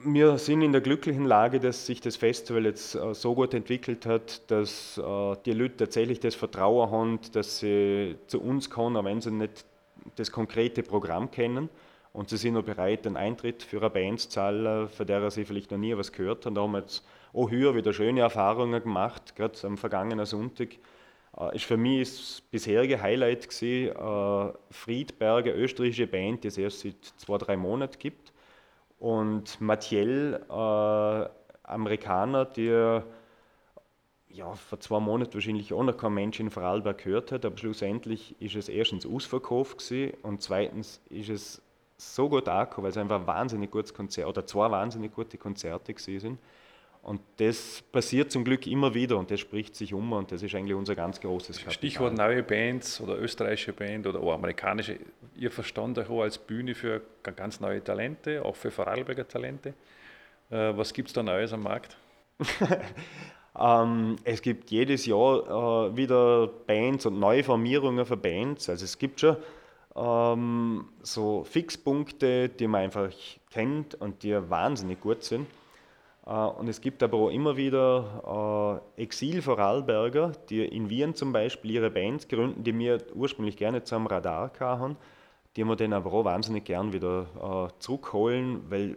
wir 0.05 0.37
sind 0.39 0.63
in 0.63 0.73
der 0.73 0.81
glücklichen 0.81 1.25
Lage, 1.25 1.61
dass 1.61 1.87
sich 1.87 2.01
das 2.01 2.17
Festival 2.17 2.65
jetzt 2.65 2.97
äh, 2.97 3.15
so 3.15 3.37
gut 3.37 3.55
entwickelt 3.55 4.05
hat, 4.05 4.51
dass 4.51 4.99
äh, 4.99 5.37
die 5.47 5.53
Leute 5.53 5.77
tatsächlich 5.77 6.19
das 6.19 6.35
Vertrauen 6.35 6.91
haben, 6.91 7.21
dass 7.33 7.61
sie 7.61 8.17
zu 8.27 8.41
uns 8.41 8.69
kommen, 8.69 8.97
auch 8.97 9.05
wenn 9.05 9.21
sie 9.21 9.31
nicht 9.31 9.65
das 10.17 10.33
konkrete 10.33 10.83
Programm 10.83 11.31
kennen. 11.31 11.69
Und 12.13 12.31
sie 12.31 12.37
sind 12.37 12.57
auch 12.57 12.65
bereit, 12.65 13.07
einen 13.07 13.17
Eintritt 13.17 13.63
für 13.63 13.79
eine 13.79 13.91
Band 13.91 14.19
zu 14.19 14.29
zahlen, 14.31 14.89
von 14.89 15.07
der 15.07 15.31
sie 15.31 15.45
vielleicht 15.45 15.71
noch 15.71 15.79
nie 15.79 15.97
was 15.97 16.11
gehört 16.11 16.45
haben. 16.45 16.57
Da 16.57 16.63
haben 16.63 16.73
wir 16.73 16.81
jetzt 16.81 17.07
auch 17.33 17.49
hier 17.49 17.77
wieder 17.77 17.93
schöne 17.93 18.23
Erfahrungen 18.23 18.83
gemacht, 18.83 19.37
gerade 19.37 19.57
am 19.63 19.79
vergangenen 19.79 20.27
Sonntag. 20.27 20.71
Äh, 21.39 21.55
ist 21.55 21.65
für 21.65 21.77
mich 21.77 22.09
das 22.09 22.43
bisherige 22.51 23.01
Highlight 23.01 23.49
gewesen, 23.49 24.53
Friedberger, 24.71 25.55
österreichische 25.55 26.09
Band, 26.09 26.43
die 26.43 26.49
es 26.49 26.59
erst 26.59 26.81
seit 26.81 27.05
zwei, 27.19 27.39
drei 27.39 27.57
Monaten 27.57 27.97
gibt 28.01 28.30
und 29.01 29.61
Mathiel, 29.61 30.39
äh, 30.49 31.29
Amerikaner, 31.65 32.45
der 32.45 33.05
ja, 34.29 34.53
vor 34.53 34.79
zwei 34.79 35.01
Monaten 35.01 35.35
wahrscheinlich 35.35 35.73
auch 35.73 35.83
noch 35.83 35.97
kein 35.97 36.15
Mensch 36.15 36.39
in 36.39 36.51
Vorarlberg 36.51 36.99
gehört 36.99 37.33
hat, 37.33 37.45
aber 37.45 37.57
schlussendlich 37.59 38.41
ist 38.41 38.55
es 38.55 38.69
erstens 38.69 39.05
ausverkauft 39.05 39.79
gewesen 39.79 40.17
und 40.23 40.43
zweitens 40.43 41.01
ist 41.09 41.31
es 41.31 41.63
so 41.97 42.29
gut 42.29 42.49
angekommen, 42.49 42.85
weil 42.85 42.91
es 42.91 42.97
einfach 42.97 43.21
ein 43.21 43.27
wahnsinnig 43.27 43.71
gutes 43.71 43.93
Konzert 43.93 44.29
oder 44.29 44.47
zwei 44.47 44.71
wahnsinnig 44.71 45.13
gute 45.13 45.37
Konzerte 45.39 45.93
gewesen 45.93 46.21
sind. 46.21 46.39
Und 47.03 47.21
das 47.39 47.83
passiert 47.93 48.31
zum 48.31 48.45
Glück 48.45 48.67
immer 48.67 48.93
wieder 48.95 49.17
und 49.17 49.31
das 49.31 49.41
spricht 49.41 49.75
sich 49.75 49.95
um 49.95 50.13
und 50.13 50.33
das 50.33 50.43
ist 50.43 50.55
eigentlich 50.55 50.77
unser 50.77 50.95
ganz 50.95 51.19
großes 51.21 51.57
Kapital. 51.57 51.73
Stichwort 51.73 52.15
neue 52.15 52.43
Bands 52.43 53.01
oder 53.01 53.19
österreichische 53.19 53.73
Band 53.73 54.07
oder 54.07 54.21
auch 54.21 54.35
amerikanische. 54.35 54.99
Ihr 55.35 55.51
verstand 55.51 55.99
euch 55.99 56.11
auch 56.11 56.21
als 56.21 56.37
Bühne 56.37 56.75
für 56.75 57.01
ganz 57.23 57.59
neue 57.61 57.83
Talente, 57.83 58.45
auch 58.45 58.55
für 58.55 58.71
Vorarlberger 58.71 59.27
Talente. 59.27 59.71
Äh, 60.51 60.77
was 60.77 60.93
gibt 60.93 61.09
es 61.09 61.15
da 61.15 61.23
Neues 61.23 61.55
am 61.55 61.63
Markt? 61.63 61.97
ähm, 63.59 64.17
es 64.25 64.43
gibt 64.43 64.71
jedes 64.71 65.07
Jahr 65.07 65.89
äh, 65.89 65.97
wieder 65.97 66.49
Bands 66.67 67.07
und 67.07 67.19
neue 67.19 67.43
Formierungen 67.43 68.05
für 68.05 68.19
Bands. 68.19 68.69
Also 68.69 68.85
es 68.85 68.99
gibt 68.99 69.21
schon 69.21 69.37
ähm, 69.97 70.85
so 71.03 71.45
Fixpunkte, 71.45 72.51
die 72.51 72.67
man 72.67 72.83
einfach 72.83 73.11
kennt 73.51 73.95
und 73.95 74.23
die 74.23 74.35
wahnsinnig 74.51 75.01
gut 75.01 75.25
sind. 75.25 75.47
Äh, 76.27 76.31
und 76.31 76.69
es 76.69 76.81
gibt 76.81 77.03
aber 77.03 77.19
auch 77.19 77.31
immer 77.31 77.57
wieder 77.57 78.83
äh, 78.97 79.03
Exil-Vorarlberger, 79.03 80.33
die 80.49 80.65
in 80.65 80.91
Wien 80.91 81.15
zum 81.15 81.33
Beispiel 81.33 81.73
ihre 81.73 81.91
Bands 81.91 82.29
gründen, 82.29 82.65
die 82.65 82.73
mir 82.73 82.99
ursprünglich 83.15 83.57
gerne 83.57 83.83
zum 83.85 84.07
Radar 84.07 84.51
kamen, 84.51 84.97
die 85.57 85.65
wir 85.65 85.77
dann 85.77 85.93
aber 85.93 86.13
auch 86.13 86.25
wahnsinnig 86.25 86.65
gern 86.65 86.93
wieder 86.93 87.71
äh, 87.71 87.81
zurückholen, 87.81 88.63
weil 88.71 88.97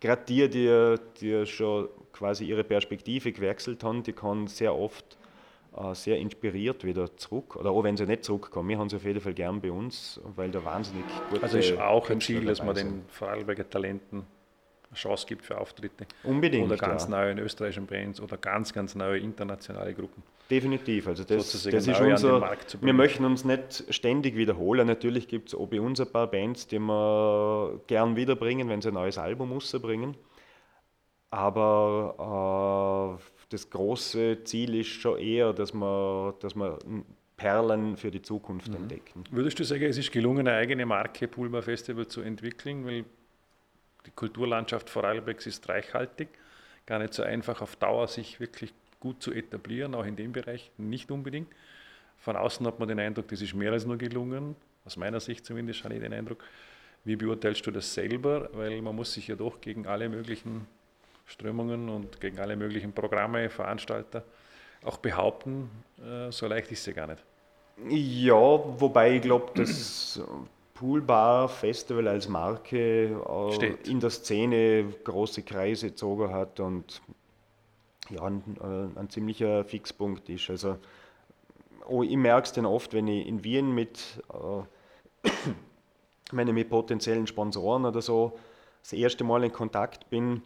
gerade 0.00 0.22
die, 0.26 0.48
die, 0.48 0.94
die 1.20 1.46
schon 1.46 1.88
quasi 2.12 2.44
ihre 2.44 2.64
Perspektive 2.64 3.32
gewechselt 3.32 3.84
haben, 3.84 4.02
die 4.02 4.12
kommen 4.12 4.46
sehr 4.46 4.74
oft 4.74 5.16
sehr 5.92 6.18
inspiriert 6.18 6.82
wieder 6.82 7.16
zurück. 7.18 7.54
Oder 7.54 7.70
auch 7.70 7.84
wenn 7.84 7.96
sie 7.96 8.04
nicht 8.04 8.24
zurückkommen, 8.24 8.68
wir 8.68 8.78
haben 8.78 8.88
sie 8.88 8.96
auf 8.96 9.04
jeden 9.04 9.20
Fall 9.20 9.34
gern 9.34 9.60
bei 9.60 9.70
uns, 9.70 10.18
weil 10.34 10.50
da 10.50 10.64
wahnsinnig 10.64 11.04
gut 11.30 11.40
Also 11.40 11.58
ist 11.58 11.78
auch 11.78 12.10
ein 12.10 12.20
Ziel, 12.20 12.44
dass 12.46 12.64
man 12.64 12.74
den 12.74 13.04
Vorarlberger 13.06 13.68
Talenten 13.68 14.26
Chance 14.94 15.26
gibt 15.26 15.44
für 15.44 15.58
Auftritte. 15.58 16.06
Unbedingt. 16.24 16.66
Oder 16.66 16.76
ganz 16.76 17.04
ja. 17.04 17.10
neue 17.10 17.32
in 17.32 17.38
österreichischen 17.38 17.86
Bands 17.86 18.20
oder 18.20 18.36
ganz, 18.36 18.72
ganz 18.72 18.94
neue 18.94 19.18
internationale 19.18 19.94
Gruppen. 19.94 20.22
Definitiv. 20.50 21.08
Also 21.08 21.24
das, 21.24 21.52
das 21.52 21.86
ist 21.86 22.00
unser, 22.00 22.56
wir 22.80 22.92
möchten 22.94 23.24
uns 23.24 23.44
nicht 23.44 23.84
ständig 23.90 24.34
wiederholen. 24.36 24.86
Natürlich 24.86 25.28
gibt 25.28 25.48
es 25.48 25.54
auch 25.54 25.66
bei 25.66 25.80
uns 25.80 26.00
ein 26.00 26.10
paar 26.10 26.26
Bands, 26.26 26.66
die 26.66 26.78
wir 26.78 27.80
gern 27.86 28.16
wiederbringen, 28.16 28.68
wenn 28.68 28.80
sie 28.80 28.88
ein 28.88 28.94
neues 28.94 29.18
Album 29.18 29.52
rausbringen. 29.52 30.16
Aber 31.30 33.18
äh, 33.20 33.22
das 33.50 33.68
große 33.68 34.44
Ziel 34.44 34.74
ist 34.74 34.88
schon 34.88 35.18
eher, 35.18 35.52
dass 35.52 35.74
wir, 35.74 36.34
dass 36.40 36.54
wir 36.54 36.78
Perlen 37.36 37.96
für 37.96 38.10
die 38.10 38.22
Zukunft 38.22 38.68
mhm. 38.68 38.76
entdecken. 38.76 39.24
Würdest 39.30 39.58
du 39.58 39.64
sagen, 39.64 39.84
es 39.84 39.98
ist 39.98 40.10
gelungen, 40.12 40.48
eine 40.48 40.56
eigene 40.56 40.86
Marke 40.86 41.28
Pulver 41.28 41.62
Festival 41.62 42.06
zu 42.06 42.22
entwickeln? 42.22 42.86
Weil 42.86 43.04
die 44.06 44.10
Kulturlandschaft 44.10 44.90
Vorarlbergs 44.90 45.46
ist 45.46 45.68
reichhaltig, 45.68 46.28
gar 46.86 46.98
nicht 46.98 47.14
so 47.14 47.22
einfach 47.22 47.60
auf 47.60 47.76
Dauer 47.76 48.08
sich 48.08 48.40
wirklich 48.40 48.72
gut 49.00 49.22
zu 49.22 49.32
etablieren, 49.32 49.94
auch 49.94 50.04
in 50.04 50.16
dem 50.16 50.32
Bereich 50.32 50.70
nicht 50.76 51.10
unbedingt. 51.10 51.48
Von 52.18 52.36
außen 52.36 52.66
hat 52.66 52.78
man 52.78 52.88
den 52.88 52.98
Eindruck, 52.98 53.28
das 53.28 53.40
ist 53.40 53.54
mehr 53.54 53.72
als 53.72 53.86
nur 53.86 53.96
gelungen, 53.96 54.56
aus 54.84 54.96
meiner 54.96 55.20
Sicht 55.20 55.44
zumindest 55.44 55.84
habe 55.84 55.94
ich 55.94 56.00
den 56.00 56.12
Eindruck. 56.12 56.42
Wie 57.04 57.16
beurteilst 57.16 57.66
du 57.66 57.70
das 57.70 57.92
selber? 57.92 58.48
Weil 58.52 58.82
man 58.82 58.96
muss 58.96 59.12
sich 59.12 59.28
ja 59.28 59.36
doch 59.36 59.60
gegen 59.60 59.86
alle 59.86 60.08
möglichen 60.08 60.66
Strömungen 61.26 61.88
und 61.88 62.20
gegen 62.20 62.38
alle 62.38 62.56
möglichen 62.56 62.92
Programme, 62.92 63.50
Veranstalter 63.50 64.24
auch 64.84 64.98
behaupten, 64.98 65.70
äh, 65.98 66.30
so 66.30 66.46
leicht 66.46 66.70
ist 66.72 66.80
es 66.80 66.86
ja 66.86 66.92
gar 66.92 67.08
nicht. 67.08 67.22
Ja, 67.88 68.34
wobei 68.34 69.16
ich 69.16 69.22
glaube, 69.22 69.52
dass 69.54 70.20
Poolbar 70.78 71.48
Festival 71.48 72.06
als 72.06 72.28
Marke 72.28 73.20
äh, 73.60 73.90
in 73.90 73.98
der 73.98 74.10
Szene 74.10 74.94
große 75.02 75.42
Kreise 75.42 75.88
gezogen 75.88 76.32
hat 76.32 76.60
und 76.60 77.02
ja, 78.10 78.22
ein, 78.22 78.42
äh, 78.60 78.96
ein 78.96 79.10
ziemlicher 79.10 79.64
Fixpunkt 79.64 80.28
ist. 80.28 80.48
Also 80.50 80.76
oh, 81.88 82.04
ich 82.04 82.16
merke 82.16 82.46
es 82.46 82.52
dann 82.52 82.64
oft, 82.64 82.92
wenn 82.92 83.08
ich 83.08 83.26
in 83.26 83.42
Wien 83.42 83.74
mit, 83.74 84.22
äh, 84.32 85.28
wenn 86.30 86.46
ich 86.46 86.54
mit 86.54 86.70
potenziellen 86.70 87.26
Sponsoren 87.26 87.84
oder 87.84 88.00
so 88.00 88.38
das 88.80 88.92
erste 88.92 89.24
Mal 89.24 89.42
in 89.42 89.52
Kontakt 89.52 90.08
bin, 90.10 90.42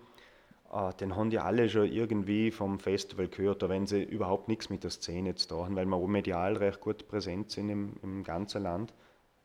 äh, 0.73 0.93
dann 0.97 1.15
haben 1.15 1.29
die 1.29 1.41
alle 1.41 1.69
schon 1.69 1.93
irgendwie 1.93 2.51
vom 2.51 2.79
Festival 2.81 3.29
gehört, 3.29 3.69
wenn 3.69 3.87
sie 3.87 4.03
überhaupt 4.03 4.49
nichts 4.49 4.71
mit 4.71 4.83
der 4.83 4.93
Szene 4.93 5.35
zu 5.35 5.49
tun 5.49 5.65
haben, 5.67 5.77
weil 5.77 5.85
wir 5.85 5.97
auch 5.97 6.07
medial 6.07 6.57
recht 6.57 6.81
gut 6.81 7.07
präsent 7.07 7.51
sind 7.51 7.69
im, 7.69 7.93
im 8.03 8.25
ganzen 8.25 8.63
Land 8.63 8.95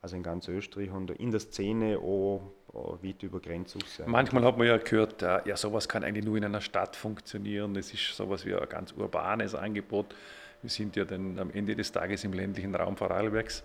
also 0.02 0.16
in 0.16 0.24
ganz 0.24 0.48
Österreich 0.48 0.92
und 0.92 1.12
in 1.12 1.32
der 1.32 1.40
Szene 1.40 1.98
auch, 1.98 2.42
auch 2.74 3.04
weit 3.04 3.24
über 3.24 3.40
Grenzen 3.40 3.82
raus. 3.82 4.02
Manchmal 4.06 4.44
hat 4.44 4.58
man 4.58 4.68
ja 4.68 4.78
gehört, 4.78 5.22
ja, 5.22 5.58
sowas 5.58 5.88
kann 5.90 6.04
eigentlich 6.04 6.26
nur 6.26 6.38
in 6.38 6.46
einer 6.46 6.62
Stadt 6.62 6.96
funktionieren. 6.96 7.76
Es 7.76 7.94
ist 7.94 8.16
sowas 8.16 8.46
wie 8.46 8.54
ein 8.54 8.70
ganz 8.70 8.92
urbanes 8.92 9.56
Angebot. 9.56 10.16
Wir 10.62 10.70
sind 10.70 10.96
ja 10.96 11.06
dann 11.06 11.38
am 11.40 11.52
Ende 11.52 11.76
des 11.76 11.92
Tages 11.92 12.24
im 12.24 12.34
ländlichen 12.34 12.74
Raum 12.76 12.98
Vorarlbergs. 12.98 13.64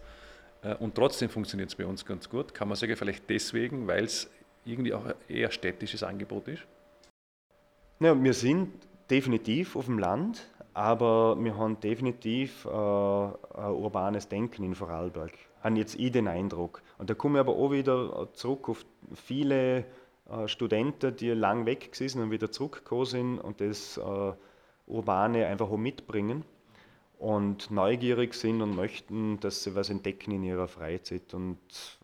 Äh, 0.63 0.75
und 0.77 0.95
trotzdem 0.95 1.29
funktioniert 1.29 1.71
es 1.71 1.75
bei 1.75 1.87
uns 1.87 2.05
ganz 2.05 2.29
gut. 2.29 2.55
Kann 2.55 2.69
man 2.69 2.77
sagen, 2.77 2.97
vielleicht 2.97 3.29
deswegen, 3.29 3.87
weil 3.87 4.05
es 4.05 4.31
irgendwie 4.65 4.95
auch 4.95 5.05
ein 5.05 5.15
eher 5.29 5.51
städtisches 5.51 6.03
Angebot 6.03 6.49
ist? 6.49 6.63
Ja, 8.01 8.21
wir 8.21 8.35
sind 8.35 8.71
definitiv 9.11 9.77
auf 9.77 9.87
dem 9.87 9.99
Land, 9.99 10.47
aber 10.75 11.37
wir 11.43 11.57
haben 11.57 11.79
definitiv 11.81 12.65
äh, 12.65 12.69
ein 12.69 13.71
urbanes 13.73 14.29
Denken 14.29 14.65
in 14.65 14.75
Vorarlberg 14.75 15.33
habe 15.63 15.77
jetzt 15.77 15.95
ich 15.97 16.13
den 16.13 16.29
Eindruck. 16.29 16.83
Und 16.99 17.11
da 17.11 17.15
komme 17.15 17.39
ich 17.39 17.41
aber 17.41 17.57
auch 17.57 17.71
wieder 17.71 18.29
zurück 18.35 18.69
auf 18.69 18.85
viele 19.15 19.85
äh, 20.31 20.49
Studenten, 20.49 21.17
die 21.17 21.31
lang 21.31 21.67
weg 21.67 21.91
sind 21.93 22.21
und 22.21 22.31
wieder 22.31 22.51
zurückgekommen 22.51 23.07
sind 23.07 23.39
und 23.39 23.61
das 23.61 23.97
äh, 23.99 24.33
Urbane 24.87 25.47
einfach 25.47 25.71
auch 25.71 25.77
mitbringen 25.77 26.45
und 27.19 27.71
neugierig 27.71 28.35
sind 28.35 28.63
und 28.63 28.75
möchten, 28.75 29.39
dass 29.41 29.63
sie 29.63 29.75
was 29.75 29.91
entdecken 29.91 30.33
in 30.33 30.43
ihrer 30.43 30.69
Freizeit. 30.69 31.35
Und 31.35 31.59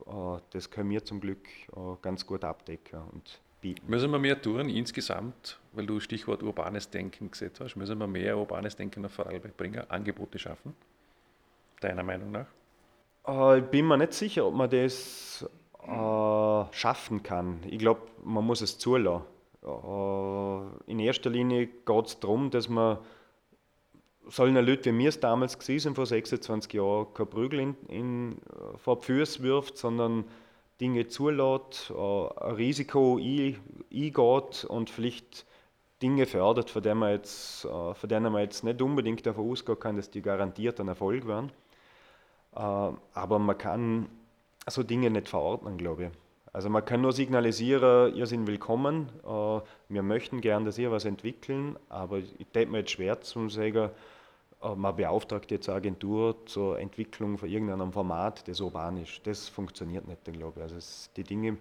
äh, 0.06 0.40
das 0.50 0.70
können 0.70 0.90
wir 0.90 1.04
zum 1.04 1.20
Glück 1.20 1.48
äh, 1.72 1.96
ganz 2.02 2.24
gut 2.24 2.44
abdecken 2.44 3.00
und 3.12 3.40
bieten. 3.60 3.88
Müssen 3.88 4.10
wir 4.10 4.18
mehr 4.18 4.40
tun 4.40 4.68
insgesamt, 4.68 5.58
weil 5.72 5.86
du 5.86 5.98
Stichwort 5.98 6.42
urbanes 6.42 6.90
Denken 6.90 7.30
gesetzt 7.30 7.60
hast, 7.60 7.76
müssen 7.76 7.98
wir 7.98 8.06
mehr 8.06 8.38
urbanes 8.38 8.76
Denken 8.76 9.02
nach 9.02 9.10
Vorarlberg 9.10 9.56
bringen, 9.56 9.82
Angebote 9.88 10.38
schaffen? 10.38 10.74
Deiner 11.80 12.02
Meinung 12.02 12.30
nach? 12.30 12.46
Äh, 13.28 13.58
ich 13.58 13.64
bin 13.64 13.86
mir 13.86 13.98
nicht 13.98 14.14
sicher, 14.14 14.46
ob 14.46 14.54
man 14.54 14.70
das 14.70 15.46
äh, 15.82 16.74
schaffen 16.74 17.22
kann. 17.22 17.60
Ich 17.68 17.78
glaube, 17.78 18.00
man 18.24 18.44
muss 18.44 18.60
es 18.60 18.78
zulassen. 18.78 19.24
Äh, 19.62 20.90
in 20.90 20.98
erster 20.98 21.30
Linie 21.30 21.66
geht 21.66 22.06
es 22.06 22.18
darum, 22.18 22.50
dass 22.50 22.68
man 22.68 22.98
sollen 24.26 24.54
Leute, 24.54 24.92
wie 24.92 24.98
wir 24.98 25.08
es 25.08 25.20
damals 25.20 25.58
gewesen 25.58 25.94
vor 25.94 26.06
26 26.06 26.72
Jahren, 26.74 27.06
kein 27.14 27.28
Prügel 27.28 27.60
in, 27.60 27.76
in, 27.88 28.32
äh, 28.32 28.78
vor 28.78 28.98
die 28.98 29.06
Füße 29.06 29.42
wirft, 29.42 29.78
sondern 29.78 30.24
Dinge 30.80 31.08
zulässt, 31.08 31.90
äh, 31.90 31.94
ein 31.94 32.54
Risiko 32.54 33.16
eingeht 33.16 34.64
und 34.68 34.90
vielleicht 34.90 35.46
Dinge 36.00 36.26
fördert, 36.26 36.70
von 36.70 36.82
denen 36.82 37.00
man 37.00 37.10
jetzt, 37.10 37.62
von 37.62 38.08
denen 38.08 38.32
man 38.32 38.42
jetzt 38.42 38.62
nicht 38.62 38.80
unbedingt 38.80 39.26
davon 39.26 39.50
ausgehen 39.50 39.80
kann, 39.80 39.96
dass 39.96 40.10
die 40.10 40.22
garantiert 40.22 40.78
ein 40.78 40.86
Erfolg 40.86 41.26
werden. 41.26 41.50
Aber 42.52 43.38
man 43.38 43.56
kann 43.56 44.08
so 44.66 44.82
Dinge 44.82 45.10
nicht 45.10 45.28
verordnen, 45.28 45.78
glaube 45.78 46.04
ich. 46.04 46.10
Also 46.52 46.70
man 46.70 46.84
kann 46.84 47.02
nur 47.02 47.12
signalisieren, 47.12 48.14
ihr 48.14 48.26
seid 48.26 48.46
willkommen, 48.46 49.10
wir 49.88 50.02
möchten 50.02 50.40
gern, 50.40 50.64
dass 50.64 50.78
ihr 50.78 50.90
was 50.90 51.04
entwickeln, 51.04 51.78
aber 51.88 52.18
ich 52.18 52.46
tät 52.52 52.70
mir 52.70 52.78
jetzt 52.78 52.92
schwer 52.92 53.20
zu 53.20 53.48
sagen, 53.48 53.90
äh, 54.62 54.74
man 54.74 54.96
beauftragt 54.96 55.50
jetzt 55.50 55.68
eine 55.68 55.76
Agentur 55.76 56.46
zur 56.46 56.78
Entwicklung 56.78 57.38
von 57.38 57.48
irgendeinem 57.48 57.92
Format, 57.92 58.46
das 58.48 58.60
urban 58.60 58.96
ist. 58.96 59.26
Das 59.26 59.48
funktioniert 59.48 60.06
nicht, 60.08 60.24
glaube 60.24 60.54
ich. 60.56 60.62
Also 60.62 60.76
es, 60.76 61.10
die 61.16 61.24
Dinge 61.24 61.58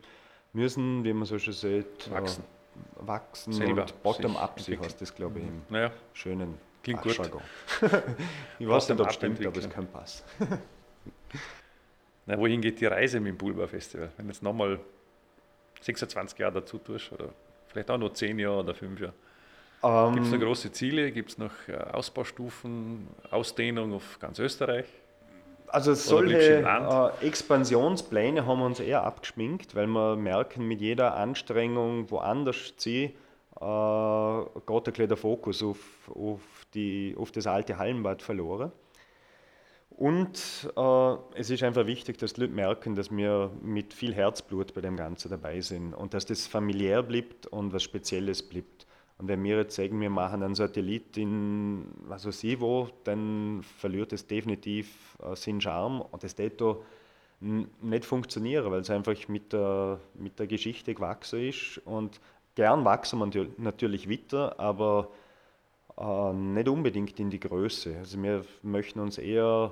müssen, 0.53 1.03
wie 1.03 1.13
man 1.13 1.25
so 1.25 1.38
schon 1.38 1.53
sagt, 1.53 2.08
äh, 2.08 2.12
wachsen. 2.12 2.44
Äh, 2.44 3.08
wachsen 3.08 3.53
Selber 3.53 3.82
und 3.84 4.03
bottom-up, 4.03 4.60
so 4.60 4.72
heißt 4.77 5.01
das, 5.01 5.13
glaube 5.13 5.39
ich, 5.39 5.46
im 5.46 5.62
naja. 5.70 5.91
schönen 6.13 6.56
Klingt 6.84 7.01
gut. 7.01 7.20
ich 8.60 8.67
weiß 8.67 8.89
nicht, 8.89 9.01
ob 9.01 9.08
es 9.08 9.15
stimmt, 9.15 9.46
aber 9.46 9.58
es 9.58 9.70
kann 9.70 9.88
passen. 9.88 10.24
Na, 12.26 12.38
wohin 12.38 12.62
geht 12.62 12.80
die 12.82 12.86
Reise 12.86 13.20
mit 13.20 13.34
dem 13.34 13.38
Pulver 13.38 13.68
Festival? 13.68 14.12
Wenn 14.18 14.28
jetzt 14.28 14.44
nochmal 14.44 14.80
26 15.82 16.38
Jahre 16.40 16.56
dazu 16.56 16.78
tust 16.78 17.12
oder 17.12 17.30
vielleicht 17.68 17.90
auch 17.90 17.98
noch 17.98 18.14
10 18.14 18.40
Jahre 18.40 18.60
oder 18.60 18.74
5 18.74 19.00
Jahre. 19.00 19.14
Ähm, 19.84 20.16
Gibt 20.16 20.26
es 20.28 20.32
noch 20.34 20.40
große 20.40 20.72
Ziele? 20.72 21.12
Gibt 21.12 21.30
es 21.30 21.38
noch 21.38 21.52
äh, 21.68 21.76
Ausbaustufen, 21.76 23.08
Ausdehnung 23.30 23.94
auf 23.94 24.18
ganz 24.20 24.40
Österreich? 24.40 24.86
Also 25.68 25.94
solche 25.94 26.64
äh, 26.64 27.26
Expansionspläne 27.28 28.46
haben 28.46 28.60
wir 28.60 28.66
uns 28.66 28.80
eher 28.80 29.04
abgeschminkt, 29.04 29.76
weil 29.76 29.88
wir 29.88 30.16
merken, 30.16 30.66
mit 30.66 30.80
jeder 30.80 31.16
Anstrengung 31.16 32.10
woanders 32.10 32.68
zu 32.68 32.78
ziehen, 32.78 33.12
äh, 33.60 34.44
geht 34.66 35.00
ein 35.00 35.08
der 35.08 35.18
Fokus 35.18 35.62
auf, 35.62 35.78
auf, 36.10 36.42
die, 36.74 37.16
auf 37.18 37.32
das 37.32 37.48
alte 37.48 37.78
Hallenbad 37.78 38.22
verloren. 38.22 38.72
Und 39.98 40.72
äh, 40.77 41.16
es 41.34 41.50
ist 41.50 41.63
einfach 41.63 41.88
wichtig, 41.88 42.20
dass 42.20 42.34
die 42.34 42.42
Leute 42.42 42.54
merken, 42.54 42.94
dass 42.94 43.10
wir 43.10 43.50
mit 43.63 43.96
viel 43.96 44.13
Herzblut 44.13 44.75
bei 44.75 44.82
dem 44.82 44.96
Ganzen 44.96 45.30
dabei 45.30 45.60
sind 45.60 45.96
und 45.96 46.13
dass 46.13 46.27
das 46.27 46.46
familiär 46.46 47.01
bleibt 47.01 47.48
und 47.48 47.74
was 47.74 47.82
Spezielles 47.82 48.44
bleibt. 48.44 48.86
Und 49.18 49.27
wenn 49.27 49.44
wir 49.44 49.58
jetzt 49.58 49.75
sagen, 49.75 50.00
wir 50.00 50.12
machen 50.12 50.44
einen 50.44 50.54
Satellit 50.54 51.18
in 51.18 51.88
was 52.01 52.27
weiß 52.27 52.44
ich 52.44 52.60
wo, 52.60 52.89
dann 53.06 53.63
verliert 53.63 54.13
es 54.13 54.27
definitiv 54.27 55.18
äh, 55.20 55.36
seinen 55.36 55.62
Charme 55.62 56.01
und 56.01 56.24
das 56.24 56.38
wird 56.38 56.62
da 56.62 56.77
nicht 57.39 58.06
funktionieren, 58.06 58.70
weil 58.72 58.82
es 58.82 58.92
einfach 58.92 59.27
mit 59.27 59.51
der, 59.54 60.00
mit 60.13 60.38
der 60.38 60.46
Geschichte 60.48 60.94
gewachsen 60.94 61.48
ist. 61.48 61.80
Und 61.86 62.20
gern 62.56 62.86
wachsen 62.86 63.20
wir 63.20 63.48
natürlich 63.58 64.10
weiter, 64.10 64.60
aber 64.60 65.10
äh, 65.98 66.34
nicht 66.34 66.68
unbedingt 66.68 67.20
in 67.20 67.32
die 67.32 67.39
Größe. 67.39 67.96
Also 67.98 68.22
wir 68.22 68.46
möchten 68.62 69.00
uns 69.00 69.18
eher 69.18 69.72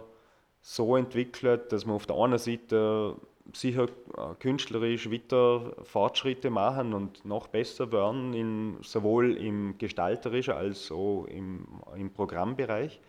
so 0.68 0.96
entwickeln, 0.98 1.62
dass 1.70 1.86
wir 1.86 1.94
auf 1.94 2.08
der 2.08 2.16
einen 2.16 2.40
Seite 2.40 3.16
sicher 3.54 3.84
äh, 3.84 4.34
künstlerisch 4.40 5.12
weiter 5.12 5.76
Fortschritte 5.84 6.50
machen 6.50 6.96
und 6.96 7.24
noch 7.24 7.48
besser 7.48 7.92
werden, 7.92 8.34
in, 8.34 8.78
sowohl 8.82 9.38
im 9.38 9.78
gestalterischen 9.78 10.56
als 10.56 10.92
auch 10.92 11.26
im, 11.26 11.68
im 11.96 12.12
Programmbereich. 12.12 13.00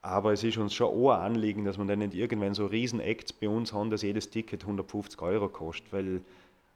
Aber 0.00 0.32
es 0.32 0.44
ist 0.44 0.58
uns 0.58 0.72
schon 0.72 0.94
auch 0.94 1.10
ein 1.10 1.32
Anliegen, 1.32 1.64
dass 1.64 1.76
man 1.76 1.88
dann 1.88 1.98
nicht 1.98 2.14
irgendwann 2.14 2.54
so 2.54 2.66
riesen 2.66 3.00
Acts 3.00 3.32
bei 3.32 3.48
uns 3.48 3.72
haben, 3.72 3.90
dass 3.90 4.02
jedes 4.02 4.30
Ticket 4.30 4.62
150 4.62 5.20
Euro 5.22 5.48
kostet, 5.48 5.92
weil 5.92 6.22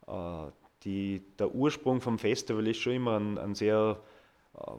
äh, 0.09 0.51
die, 0.83 1.23
der 1.39 1.55
Ursprung 1.55 2.01
vom 2.01 2.19
Festival 2.19 2.67
ist 2.67 2.79
schon 2.79 2.95
immer 2.95 3.21
ein, 3.21 3.39
ein 3.39 3.55
sehr 3.55 4.01
äh, 4.59 4.73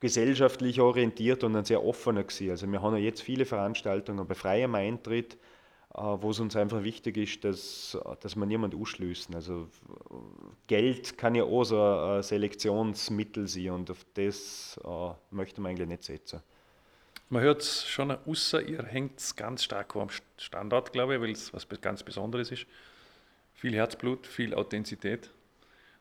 gesellschaftlich 0.00 0.80
orientiert 0.80 1.44
und 1.44 1.56
ein 1.56 1.64
sehr 1.64 1.84
offener 1.84 2.22
gewesen. 2.22 2.50
Also 2.50 2.70
wir 2.70 2.82
haben 2.82 2.94
ja 2.94 3.02
jetzt 3.02 3.22
viele 3.22 3.44
Veranstaltungen 3.44 4.26
bei 4.26 4.34
freiem 4.34 4.74
Eintritt, 4.74 5.34
äh, 5.94 6.00
wo 6.00 6.30
es 6.30 6.40
uns 6.40 6.54
einfach 6.56 6.84
wichtig 6.84 7.16
ist, 7.16 7.44
dass, 7.44 7.98
dass 8.20 8.36
man 8.36 8.48
niemand 8.48 8.74
ausschließen. 8.74 9.34
Also 9.34 9.68
Geld 10.66 11.18
kann 11.18 11.34
ja 11.34 11.44
auch 11.44 11.64
so 11.64 11.82
ein 11.82 12.22
Selektionsmittel 12.22 13.48
sein 13.48 13.70
und 13.70 13.90
auf 13.90 14.04
das 14.14 14.78
äh, 14.84 15.10
möchte 15.30 15.60
man 15.60 15.70
eigentlich 15.70 15.88
nicht 15.88 16.04
setzen. 16.04 16.42
Man 17.30 17.42
hört 17.42 17.60
es 17.60 17.86
schon 17.86 18.10
außer, 18.10 18.62
ihr 18.62 18.82
hängt 18.84 19.36
ganz 19.36 19.62
stark 19.62 19.94
am 19.96 20.08
Standort, 20.38 20.92
glaube 20.92 21.16
ich, 21.16 21.20
weil 21.20 21.32
es 21.32 21.52
was 21.52 21.68
ganz 21.80 22.02
Besonderes 22.02 22.50
ist. 22.50 22.66
Viel 23.52 23.74
Herzblut, 23.74 24.26
viel 24.26 24.54
Authentizität. 24.54 25.30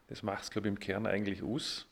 Das 0.08 0.24
macht 0.24 0.44
es, 0.44 0.52
glaube 0.52 0.68
ich, 0.68 0.74
im 0.74 0.80
Kern 0.80 1.06
eigentlich 1.06 1.44
aus. 1.44 1.86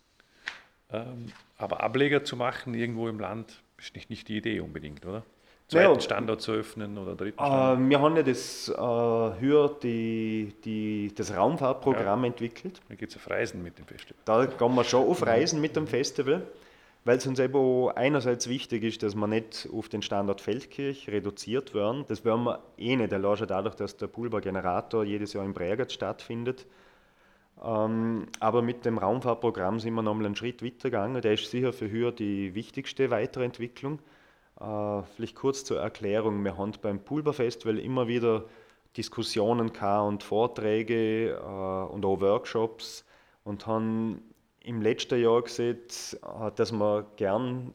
Ähm, 0.91 1.27
aber 1.57 1.81
Ableger 1.81 2.23
zu 2.23 2.35
machen 2.35 2.73
irgendwo 2.73 3.07
im 3.07 3.19
Land 3.19 3.61
ist 3.77 3.95
nicht, 3.95 4.09
nicht 4.09 4.27
die 4.27 4.37
Idee 4.37 4.59
unbedingt, 4.59 5.05
oder? 5.05 5.23
zweiten 5.67 5.93
ja, 5.93 5.99
Standort 5.99 6.41
zu 6.41 6.51
öffnen 6.51 6.97
oder 6.97 7.15
dritten 7.15 7.39
Standort? 7.39 7.79
Äh, 7.79 7.89
wir 7.89 8.01
haben 8.01 8.15
ja 8.15 8.23
das 8.23 8.69
äh, 8.69 9.41
Hür, 9.41 9.77
die, 9.81 10.53
die, 10.63 11.11
das 11.15 11.35
Raumfahrtprogramm 11.35 12.21
ja. 12.21 12.27
entwickelt. 12.27 12.81
Da 12.89 12.95
geht 12.95 13.09
es 13.09 13.15
auf 13.15 13.29
Reisen 13.29 13.63
mit 13.63 13.77
dem 13.77 13.85
Festival. 13.85 14.21
Da 14.25 14.45
gehen 14.45 14.75
wir 14.75 14.83
schon 14.83 15.07
auf 15.07 15.25
Reisen 15.25 15.61
mit 15.61 15.75
dem 15.75 15.87
Festival, 15.87 16.45
weil 17.03 17.17
es 17.17 17.25
uns 17.25 17.39
eben 17.39 17.89
einerseits 17.89 18.47
wichtig 18.47 18.83
ist, 18.83 19.03
dass 19.03 19.15
wir 19.15 19.27
nicht 19.27 19.67
auf 19.73 19.89
den 19.89 20.01
Standort 20.01 20.41
Feldkirch 20.41 21.09
reduziert 21.09 21.73
werden. 21.73 22.05
Das 22.07 22.23
werden 22.23 22.43
wir 22.43 22.59
eh 22.77 22.95
nicht, 22.95 23.13
allein 23.13 23.37
schon 23.37 23.47
dadurch, 23.47 23.75
dass 23.75 23.97
der 23.97 24.07
Pulver-Generator 24.07 25.03
jedes 25.03 25.33
Jahr 25.33 25.45
in 25.45 25.53
Bregenz 25.53 25.93
stattfindet. 25.93 26.65
Ähm, 27.63 28.27
aber 28.39 28.61
mit 28.61 28.85
dem 28.85 28.97
Raumfahrtprogramm 28.97 29.79
sind 29.79 29.93
wir 29.93 30.01
nochmal 30.01 30.25
einen 30.25 30.35
Schritt 30.35 30.63
weiter 30.63 30.89
gegangen. 30.89 31.21
Der 31.21 31.33
ist 31.33 31.49
sicher 31.49 31.73
für 31.73 31.89
Hür 31.89 32.11
die 32.11 32.53
wichtigste 32.53 33.09
Weiterentwicklung. 33.09 33.99
Äh, 34.59 35.03
vielleicht 35.15 35.35
kurz 35.35 35.63
zur 35.63 35.79
Erklärung. 35.79 36.43
Wir 36.43 36.57
haben 36.57 36.71
beim 36.81 36.99
Pulverfestival 36.99 37.79
immer 37.79 38.07
wieder 38.07 38.45
Diskussionen 38.97 39.71
und 39.71 40.23
Vorträge 40.23 41.31
äh, 41.31 41.93
und 41.93 42.05
auch 42.05 42.21
Workshops 42.21 43.05
und 43.43 43.67
haben 43.67 44.21
im 44.61 44.81
letzten 44.81 45.21
Jahr 45.21 45.41
gesehen, 45.41 45.77
äh, 45.77 46.51
dass 46.55 46.71
wir 46.71 47.05
gern 47.15 47.73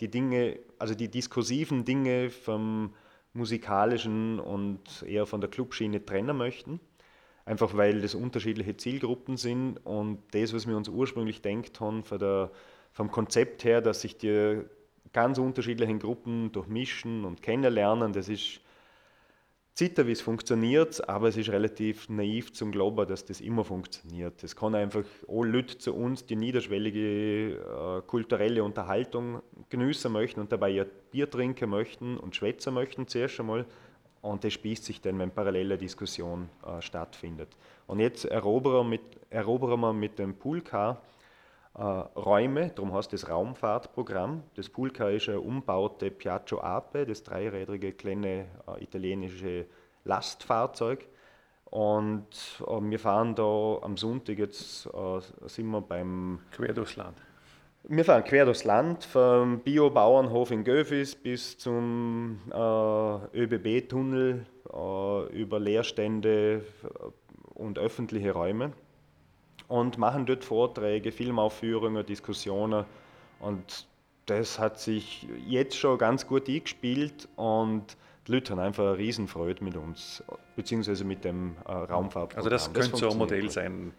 die 0.00 0.10
Dinge, 0.10 0.58
also 0.78 0.94
die 0.94 1.08
diskursiven 1.08 1.84
Dinge 1.84 2.30
vom 2.30 2.94
musikalischen 3.34 4.38
und 4.38 5.02
eher 5.06 5.26
von 5.26 5.40
der 5.40 5.50
Clubschiene 5.50 6.04
trennen 6.04 6.36
möchten. 6.36 6.80
Einfach 7.44 7.76
weil 7.76 8.00
das 8.00 8.14
unterschiedliche 8.14 8.76
Zielgruppen 8.76 9.36
sind 9.36 9.78
und 9.84 10.22
das, 10.30 10.54
was 10.54 10.66
wir 10.66 10.76
uns 10.76 10.88
ursprünglich 10.88 11.42
denkt 11.42 11.80
haben, 11.80 12.04
von 12.04 12.18
der, 12.18 12.50
vom 12.92 13.10
Konzept 13.10 13.64
her, 13.64 13.80
dass 13.80 14.02
sich 14.02 14.16
die 14.16 14.62
ganz 15.12 15.38
unterschiedlichen 15.38 15.98
Gruppen 15.98 16.52
durchmischen 16.52 17.24
und 17.24 17.42
kennenlernen. 17.42 18.12
Das 18.12 18.28
ist 18.28 18.60
Zitter, 19.74 20.06
wie 20.06 20.12
es 20.12 20.20
funktioniert, 20.20 21.08
aber 21.08 21.28
es 21.28 21.36
ist 21.38 21.48
relativ 21.48 22.10
naiv 22.10 22.52
zum 22.52 22.72
Glauben, 22.72 23.08
dass 23.08 23.24
das 23.24 23.40
immer 23.40 23.64
funktioniert. 23.64 24.44
Es 24.44 24.54
kann 24.54 24.74
einfach 24.74 25.04
alle 25.26 25.50
Leute 25.50 25.78
zu 25.78 25.94
uns 25.94 26.26
die 26.26 26.36
niederschwellige 26.36 27.54
äh, 27.54 28.02
kulturelle 28.06 28.62
Unterhaltung 28.64 29.40
genießen 29.70 30.12
möchten 30.12 30.40
und 30.40 30.52
dabei 30.52 30.70
ihr 30.70 30.86
Bier 31.10 31.30
trinken 31.30 31.70
möchten 31.70 32.18
und 32.18 32.36
schwätzen 32.36 32.74
möchten 32.74 33.08
zuerst 33.08 33.40
einmal. 33.40 33.64
Und 34.22 34.44
das 34.44 34.52
spießt 34.52 34.84
sich 34.84 35.00
dann, 35.00 35.18
wenn 35.18 35.30
parallele 35.30 35.76
Diskussion 35.76 36.48
äh, 36.64 36.80
stattfindet. 36.80 37.56
Und 37.86 37.98
jetzt 37.98 38.24
erobern 38.24 38.72
wir 38.72 38.84
mit, 38.84 39.02
erobern 39.30 39.80
wir 39.80 39.92
mit 39.92 40.18
dem 40.18 40.34
Poolcar 40.34 41.02
äh, 41.74 41.82
Räume, 41.82 42.70
darum 42.70 42.92
heißt 42.94 43.12
das 43.12 43.28
Raumfahrtprogramm. 43.28 44.44
Das 44.54 44.68
Pulca 44.68 45.08
ist 45.08 45.28
ein 45.28 45.38
umbaute 45.38 46.10
Piaggio 46.10 46.60
Ape, 46.60 47.04
das 47.04 47.24
dreirädrige 47.24 47.92
kleine 47.92 48.46
äh, 48.68 48.84
italienische 48.84 49.66
Lastfahrzeug. 50.04 51.06
Und 51.64 52.62
äh, 52.66 52.80
wir 52.80 52.98
fahren 53.00 53.34
da 53.34 53.78
am 53.82 53.96
Sonntag, 53.96 54.38
jetzt 54.38 54.86
äh, 54.86 55.20
sind 55.48 55.66
wir 55.66 55.80
beim... 55.80 56.40
Quer 56.52 56.74
durchs 56.74 56.96
Land. 56.96 57.16
Wir 57.84 58.04
fahren 58.04 58.22
quer 58.22 58.44
durchs 58.44 58.64
Land, 58.64 59.04
vom 59.04 59.58
Biobauernhof 59.60 60.52
in 60.52 60.62
Göfis 60.62 61.16
bis 61.16 61.58
zum 61.58 62.38
äh, 62.52 62.56
ÖBB-Tunnel, 62.56 64.46
äh, 64.72 65.40
über 65.40 65.58
Leerstände 65.58 66.64
und 67.54 67.78
öffentliche 67.78 68.32
Räume 68.32 68.72
und 69.66 69.98
machen 69.98 70.26
dort 70.26 70.44
Vorträge, 70.44 71.10
Filmaufführungen, 71.10 72.06
Diskussionen. 72.06 72.84
Und 73.40 73.88
das 74.26 74.58
hat 74.58 74.78
sich 74.78 75.26
jetzt 75.46 75.76
schon 75.76 75.98
ganz 75.98 76.26
gut 76.26 76.48
eingespielt 76.48 77.28
und 77.36 77.96
die 78.26 78.32
Leute 78.32 78.52
haben 78.52 78.60
einfach 78.60 78.84
eine 78.84 78.98
Riesenfreude 78.98 79.64
mit 79.64 79.76
uns, 79.76 80.22
beziehungsweise 80.54 81.04
mit 81.04 81.24
dem 81.24 81.56
äh, 81.66 81.72
Raumfahrtprogramm. 81.72 82.36
Also 82.36 82.50
das, 82.50 82.72
das 82.72 82.72
könnte 82.72 82.96
so 82.96 83.10
ein 83.10 83.18
Modell 83.18 83.50
sein, 83.50 83.92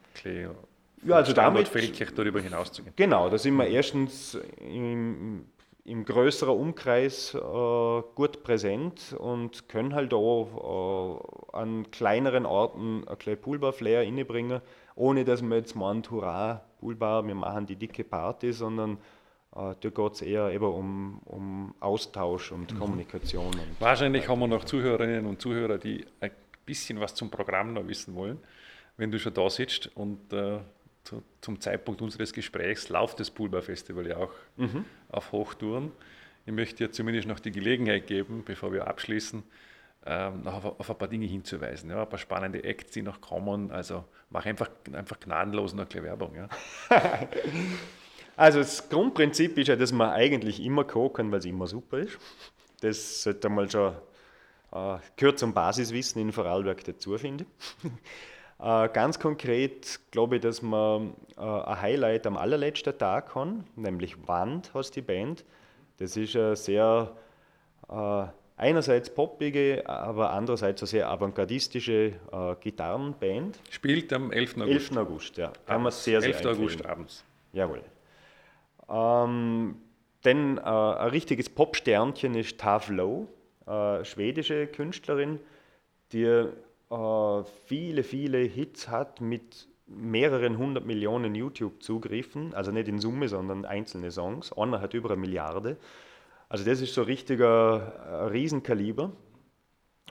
Ja, 1.05 1.15
also 1.15 1.33
damit 1.33 1.67
Feldkirch 1.67 2.13
darüber 2.13 2.39
hinaus 2.39 2.71
zu 2.71 2.83
gehen. 2.83 2.93
Genau, 2.95 3.29
da 3.29 3.37
sind 3.37 3.55
wir 3.55 3.67
erstens 3.67 4.37
im, 4.59 5.45
im 5.85 6.05
größeren 6.05 6.55
Umkreis 6.55 7.33
äh, 7.33 7.37
gut 7.37 8.43
präsent 8.43 9.15
und 9.17 9.67
können 9.67 9.93
halt 9.93 10.13
auch 10.13 11.19
äh, 11.51 11.57
an 11.57 11.91
kleineren 11.91 12.45
Orten 12.45 13.07
ein 13.07 13.17
kleines 13.17 13.41
Poolbar-Flair 13.41 14.01
reinbringen, 14.01 14.61
ohne 14.95 15.25
dass 15.25 15.41
man 15.41 15.57
jetzt 15.59 15.75
meint, 15.75 16.09
hurra, 16.09 16.63
Poolbar, 16.79 17.25
wir 17.27 17.35
machen 17.35 17.65
die 17.65 17.75
dicke 17.75 18.03
Party, 18.03 18.53
sondern 18.53 18.97
äh, 19.55 19.75
da 19.79 19.89
geht 19.89 20.13
es 20.13 20.21
eher 20.21 20.49
eben 20.51 20.65
um, 20.65 21.19
um 21.25 21.75
Austausch 21.79 22.51
und 22.51 22.73
mhm. 22.73 22.79
Kommunikation. 22.79 23.47
Und 23.47 23.79
Wahrscheinlich 23.79 24.27
haben 24.27 24.39
wir 24.39 24.47
noch 24.47 24.63
Zuhörerinnen 24.63 25.25
und 25.25 25.41
Zuhörer, 25.41 25.77
die 25.77 26.05
ein 26.21 26.31
bisschen 26.65 26.99
was 26.99 27.13
zum 27.13 27.29
Programm 27.29 27.73
noch 27.73 27.87
wissen 27.87 28.15
wollen. 28.15 28.39
Wenn 28.95 29.11
du 29.11 29.19
schon 29.19 29.33
da 29.33 29.49
sitzt 29.49 29.89
und 29.95 30.31
äh, 30.33 30.59
zu, 31.03 31.23
zum 31.41 31.59
Zeitpunkt 31.59 32.01
unseres 32.01 32.33
Gesprächs 32.33 32.89
läuft 32.89 33.19
das 33.19 33.29
Poolbar 33.29 33.61
Festival 33.61 34.07
ja 34.07 34.17
auch 34.17 34.31
mhm. 34.57 34.85
auf 35.09 35.31
Hochtouren. 35.31 35.91
Ich 36.45 36.53
möchte 36.53 36.85
dir 36.85 36.91
zumindest 36.91 37.27
noch 37.27 37.39
die 37.39 37.51
Gelegenheit 37.51 38.07
geben, 38.07 38.43
bevor 38.45 38.73
wir 38.73 38.87
abschließen, 38.87 39.43
ähm, 40.05 40.43
noch 40.43 40.53
auf, 40.53 40.79
auf, 40.79 40.89
ein 40.89 40.97
paar 40.97 41.07
Dinge 41.07 41.25
hinzuweisen. 41.25 41.89
Ja, 41.89 42.01
ein 42.01 42.09
paar 42.09 42.19
spannende 42.19 42.63
Acts, 42.63 42.91
die 42.91 43.01
noch 43.01 43.21
kommen. 43.21 43.71
Also 43.71 44.03
mach 44.29 44.45
einfach, 44.45 44.69
einfach 44.91 45.19
gnadenlos 45.19 45.73
noch 45.73 45.89
eine 45.89 46.03
Werbung. 46.03 46.35
Ja. 46.35 46.49
Also 48.35 48.59
das 48.59 48.89
Grundprinzip 48.89 49.59
ist 49.59 49.67
ja, 49.67 49.75
dass 49.75 49.91
man 49.91 50.09
eigentlich 50.09 50.59
immer 50.59 50.85
kochen, 50.85 51.31
weil 51.31 51.37
es 51.39 51.45
immer 51.45 51.67
super 51.67 51.99
ist. 51.99 52.17
Das 52.81 53.21
sollte 53.23 53.47
mal 53.47 53.69
schon 53.69 53.93
äh, 54.71 54.97
gehört 55.15 55.37
zum 55.37 55.53
Basiswissen 55.53 56.19
in 56.21 56.31
Vorarlberg 56.31 56.83
dazu, 56.83 57.17
finde 57.17 57.45
ich. 57.45 57.91
Äh, 58.63 58.89
ganz 58.89 59.19
konkret 59.19 59.99
glaube 60.11 60.37
ich, 60.37 60.41
dass 60.41 60.61
man 60.61 61.13
äh, 61.37 61.41
ein 61.41 61.81
Highlight 61.81 62.25
am 62.25 62.37
allerletzten 62.37 62.97
Tag 62.97 63.35
haben, 63.35 63.65
nämlich 63.75 64.27
Wand 64.27 64.73
heißt 64.73 64.95
die 64.95 65.01
Band. 65.01 65.45
Das 65.97 66.17
ist 66.17 66.35
eine 66.35 66.55
sehr 66.55 67.11
äh, 67.89 68.25
einerseits 68.57 69.13
poppige, 69.13 69.83
aber 69.85 70.31
andererseits 70.31 70.81
eine 70.81 70.87
sehr 70.87 71.09
avantgardistische 71.09 72.13
Gitarrenband. 72.61 73.59
Spielt 73.69 74.13
am 74.13 74.31
11. 74.31 74.57
August. 74.57 74.91
11. 74.91 74.97
August, 74.97 75.37
ja. 75.37 75.53
Kann 75.65 75.83
man 75.83 75.91
sehr, 75.91 76.21
sehr 76.21 76.35
11. 76.35 76.45
August 76.45 76.85
abends. 76.85 77.25
Jawohl. 77.51 77.81
Ähm, 78.89 79.75
denn 80.23 80.57
äh, 80.57 80.61
ein 80.61 81.09
richtiges 81.09 81.49
Popsternchen 81.49 82.35
ist 82.35 82.59
Tav 82.59 82.89
Low, 82.89 83.27
äh, 83.67 84.03
schwedische 84.05 84.67
Künstlerin, 84.67 85.39
die 86.11 86.47
äh, 86.93 87.43
viele, 87.65 88.03
viele 88.03 88.37
Hits 88.39 88.87
hat 88.87 89.19
mit 89.19 89.67
mehreren 89.87 90.57
hundert 90.57 90.85
Millionen 90.85 91.35
YouTube-Zugriffen, 91.35 92.53
also 92.53 92.71
nicht 92.71 92.87
in 92.87 92.99
Summe, 92.99 93.27
sondern 93.27 93.65
einzelne 93.65 94.11
Songs. 94.11 94.53
Einer 94.53 94.79
hat 94.79 94.93
über 94.93 95.11
eine 95.11 95.19
Milliarde. 95.19 95.77
Also 96.49 96.63
das 96.63 96.81
ist 96.81 96.93
so 96.93 97.01
ein 97.01 97.07
richtiger 97.07 97.79
äh, 97.79 98.23
Riesenkaliber. 98.25 99.11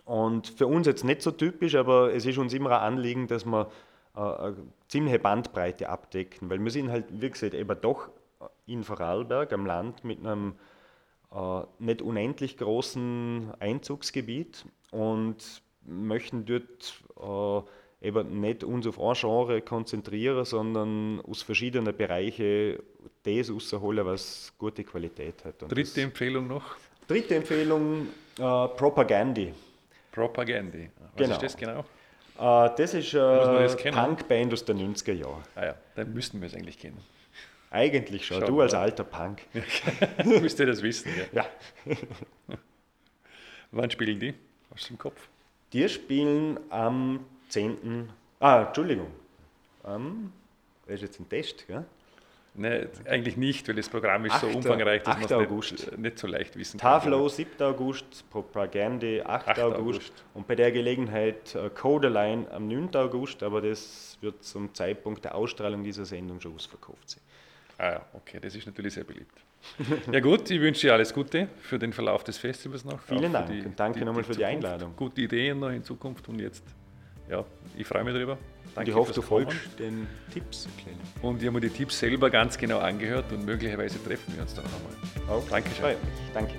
Und 0.05 0.49
für 0.49 0.67
uns 0.67 0.87
jetzt 0.87 1.05
nicht 1.05 1.23
so 1.23 1.31
typisch, 1.31 1.77
aber 1.77 2.13
es 2.13 2.27
ist 2.27 2.39
uns 2.39 2.53
immer 2.53 2.71
ein 2.71 2.95
Anliegen, 2.95 3.29
dass 3.29 3.45
wir 3.45 3.71
äh, 4.17 4.21
eine 4.21 4.57
ziemliche 4.89 5.21
Bandbreite 5.21 5.89
abdecken, 5.89 6.51
weil 6.51 6.59
wir 6.63 6.71
sind 6.71 6.91
halt, 6.91 7.07
wie 7.11 7.31
gesagt, 7.31 7.55
eben 7.55 7.81
doch 7.81 8.09
in 8.67 8.83
Vorarlberg 8.83 9.53
am 9.53 9.67
Land 9.67 10.03
mit 10.03 10.19
einem 10.19 10.55
äh, 11.33 11.63
nicht 11.79 12.03
unendlich 12.03 12.57
großen 12.57 13.53
Einzugsgebiet 13.61 14.67
und 14.91 15.63
möchten 15.85 16.45
dort 16.45 17.65
äh, 18.03 18.07
eben 18.09 18.41
nicht 18.41 18.65
uns 18.65 18.87
auf 18.87 19.01
ein 19.01 19.15
Genre 19.15 19.63
konzentrieren, 19.63 20.45
sondern 20.45 21.21
aus 21.21 21.43
verschiedenen 21.43 21.97
Bereichen 21.97 22.79
das 23.23 23.51
rausholen, 23.51 24.05
was 24.05 24.53
gute 24.59 24.85
Qualität 24.85 25.45
hat. 25.45 25.63
Und 25.63 25.73
Dritte 25.73 26.03
Empfehlung 26.03 26.49
noch? 26.49 26.77
Dritte 27.07 27.37
Empfehlung, 27.37 28.09
äh, 28.39 28.43
Propagandi. 28.43 29.53
Propagandi. 30.11 30.91
Was 30.99 31.17
genau. 31.17 31.35
ist 31.35 31.43
das 31.43 31.57
genau? 31.57 31.81
Äh, 32.39 32.71
das 32.77 32.95
ist 32.95 33.15
eine 33.15 33.69
Punkband 33.93 34.53
aus 34.53 34.65
den 34.65 34.95
90er 34.95 35.13
Jahren. 35.13 35.43
Ah 35.55 35.67
ja, 35.67 35.75
dann 35.95 36.13
müssten 36.13 36.41
wir 36.41 36.47
es 36.47 36.55
eigentlich 36.55 36.79
kennen. 36.79 36.99
Eigentlich 37.71 38.27
schon, 38.27 38.39
schon 38.39 38.49
du 38.49 38.61
als 38.61 38.75
alter 38.75 39.05
Punk. 39.05 39.43
du 40.23 40.41
müsstest 40.41 40.69
das 40.69 40.83
wissen, 40.83 41.11
ja. 41.33 41.45
ja. 41.87 41.97
Wann 43.71 43.91
spielen 43.91 44.21
die? 44.21 44.35
Hast 44.75 44.89
du 44.89 44.95
im 44.95 44.99
Kopf? 44.99 45.29
Die 45.73 45.89
spielen 45.89 46.61
am 46.71 47.25
10. 47.49 48.11
Ah, 48.41 48.63
Entschuldigung. 48.63 49.09
Am, 49.83 50.33
das 50.87 50.97
ist 50.97 51.03
jetzt 51.03 51.21
ein 51.21 51.29
Test, 51.29 51.67
gell? 51.67 51.85
Nein, 52.55 52.89
eigentlich 53.07 53.39
nicht, 53.39 53.67
weil 53.67 53.77
das 53.77 53.89
Programm 53.89 54.27
ist 54.27 54.35
8, 54.35 54.41
so 54.43 54.47
umfangreich, 54.49 55.03
dass 55.03 55.15
man 55.17 55.25
es 55.25 55.71
nicht, 55.71 55.99
nicht, 55.99 56.19
so 56.19 56.27
leicht 56.27 56.55
wissen 56.59 56.79
kann. 56.79 57.01
Taflo 57.01 57.27
7. 57.27 57.63
August, 57.63 58.29
Propagande 58.29 59.25
8. 59.25 59.49
8. 59.49 59.61
August. 59.61 59.81
August. 59.81 60.25
und 60.35 60.47
bei 60.47 60.55
der 60.55 60.71
Gelegenheit 60.71 61.55
äh, 61.55 61.71
Codeline 61.71 62.51
am 62.51 62.69
9. 62.69 62.95
August, 62.97 63.43
aber 63.43 63.63
das 63.63 64.19
wird 64.21 64.45
zum 64.45 64.75
Zeitpunkt 64.75 65.25
der 65.25 65.35
Ausstrahlung 65.35 65.83
dieser 65.83 66.05
Sendung 66.05 66.43
schon 66.43 66.55
ausverkauft 66.55 67.09
sein. 67.09 67.23
Ah 67.79 67.93
ja, 67.93 68.07
okay, 68.13 68.39
das 68.39 68.55
ist 68.55 68.67
natürlich 68.67 68.93
sehr 68.93 69.05
beliebt. 69.05 69.41
Ja 70.13 70.21
gut, 70.21 70.51
ich 70.51 70.61
wünsche 70.61 70.87
dir 70.87 70.93
alles 70.93 71.13
Gute 71.13 71.49
für 71.61 71.79
den 71.79 71.93
Verlauf 71.93 72.25
des 72.25 72.39
Festivals 72.39 72.85
noch. 72.85 73.01
Vielen 73.03 73.33
Dank 73.33 73.49
die, 73.49 73.63
und 73.63 73.79
danke 73.79 74.01
die, 74.01 74.05
nochmal 74.05 74.23
die 74.23 74.29
für 74.29 74.37
die 74.37 74.45
Einladung. 74.45 74.95
Gute 74.97 75.21
Ideen 75.23 75.61
noch 75.61 75.71
in 75.71 75.83
Zukunft 75.83 76.29
und 76.29 76.41
jetzt, 76.41 76.65
ja, 77.31 77.45
ich 77.77 77.87
freue 77.87 78.05
mich 78.05 78.15
darüber. 78.15 78.39
Danke 78.75 78.91
ich 78.91 78.97
hoffe, 78.97 79.13
du 79.13 79.23
folgst 79.23 79.79
den 79.79 80.07
Tipps. 80.33 80.67
Und 81.21 81.41
ich 81.41 81.47
habe 81.47 81.55
mir 81.55 81.61
die 81.61 81.69
Tipps 81.69 81.99
selber 81.99 82.31
ganz 82.31 82.57
genau 82.57 82.79
angehört 82.79 83.31
und 83.33 83.45
möglicherweise 83.45 84.03
treffen 84.03 84.35
wir 84.35 84.43
uns 84.43 84.55
dann 84.55 84.65
noch 84.65 85.27
einmal. 85.29 85.39
Oh, 85.41 85.45
Dankeschön. 85.49 85.97
Danke. 86.33 86.55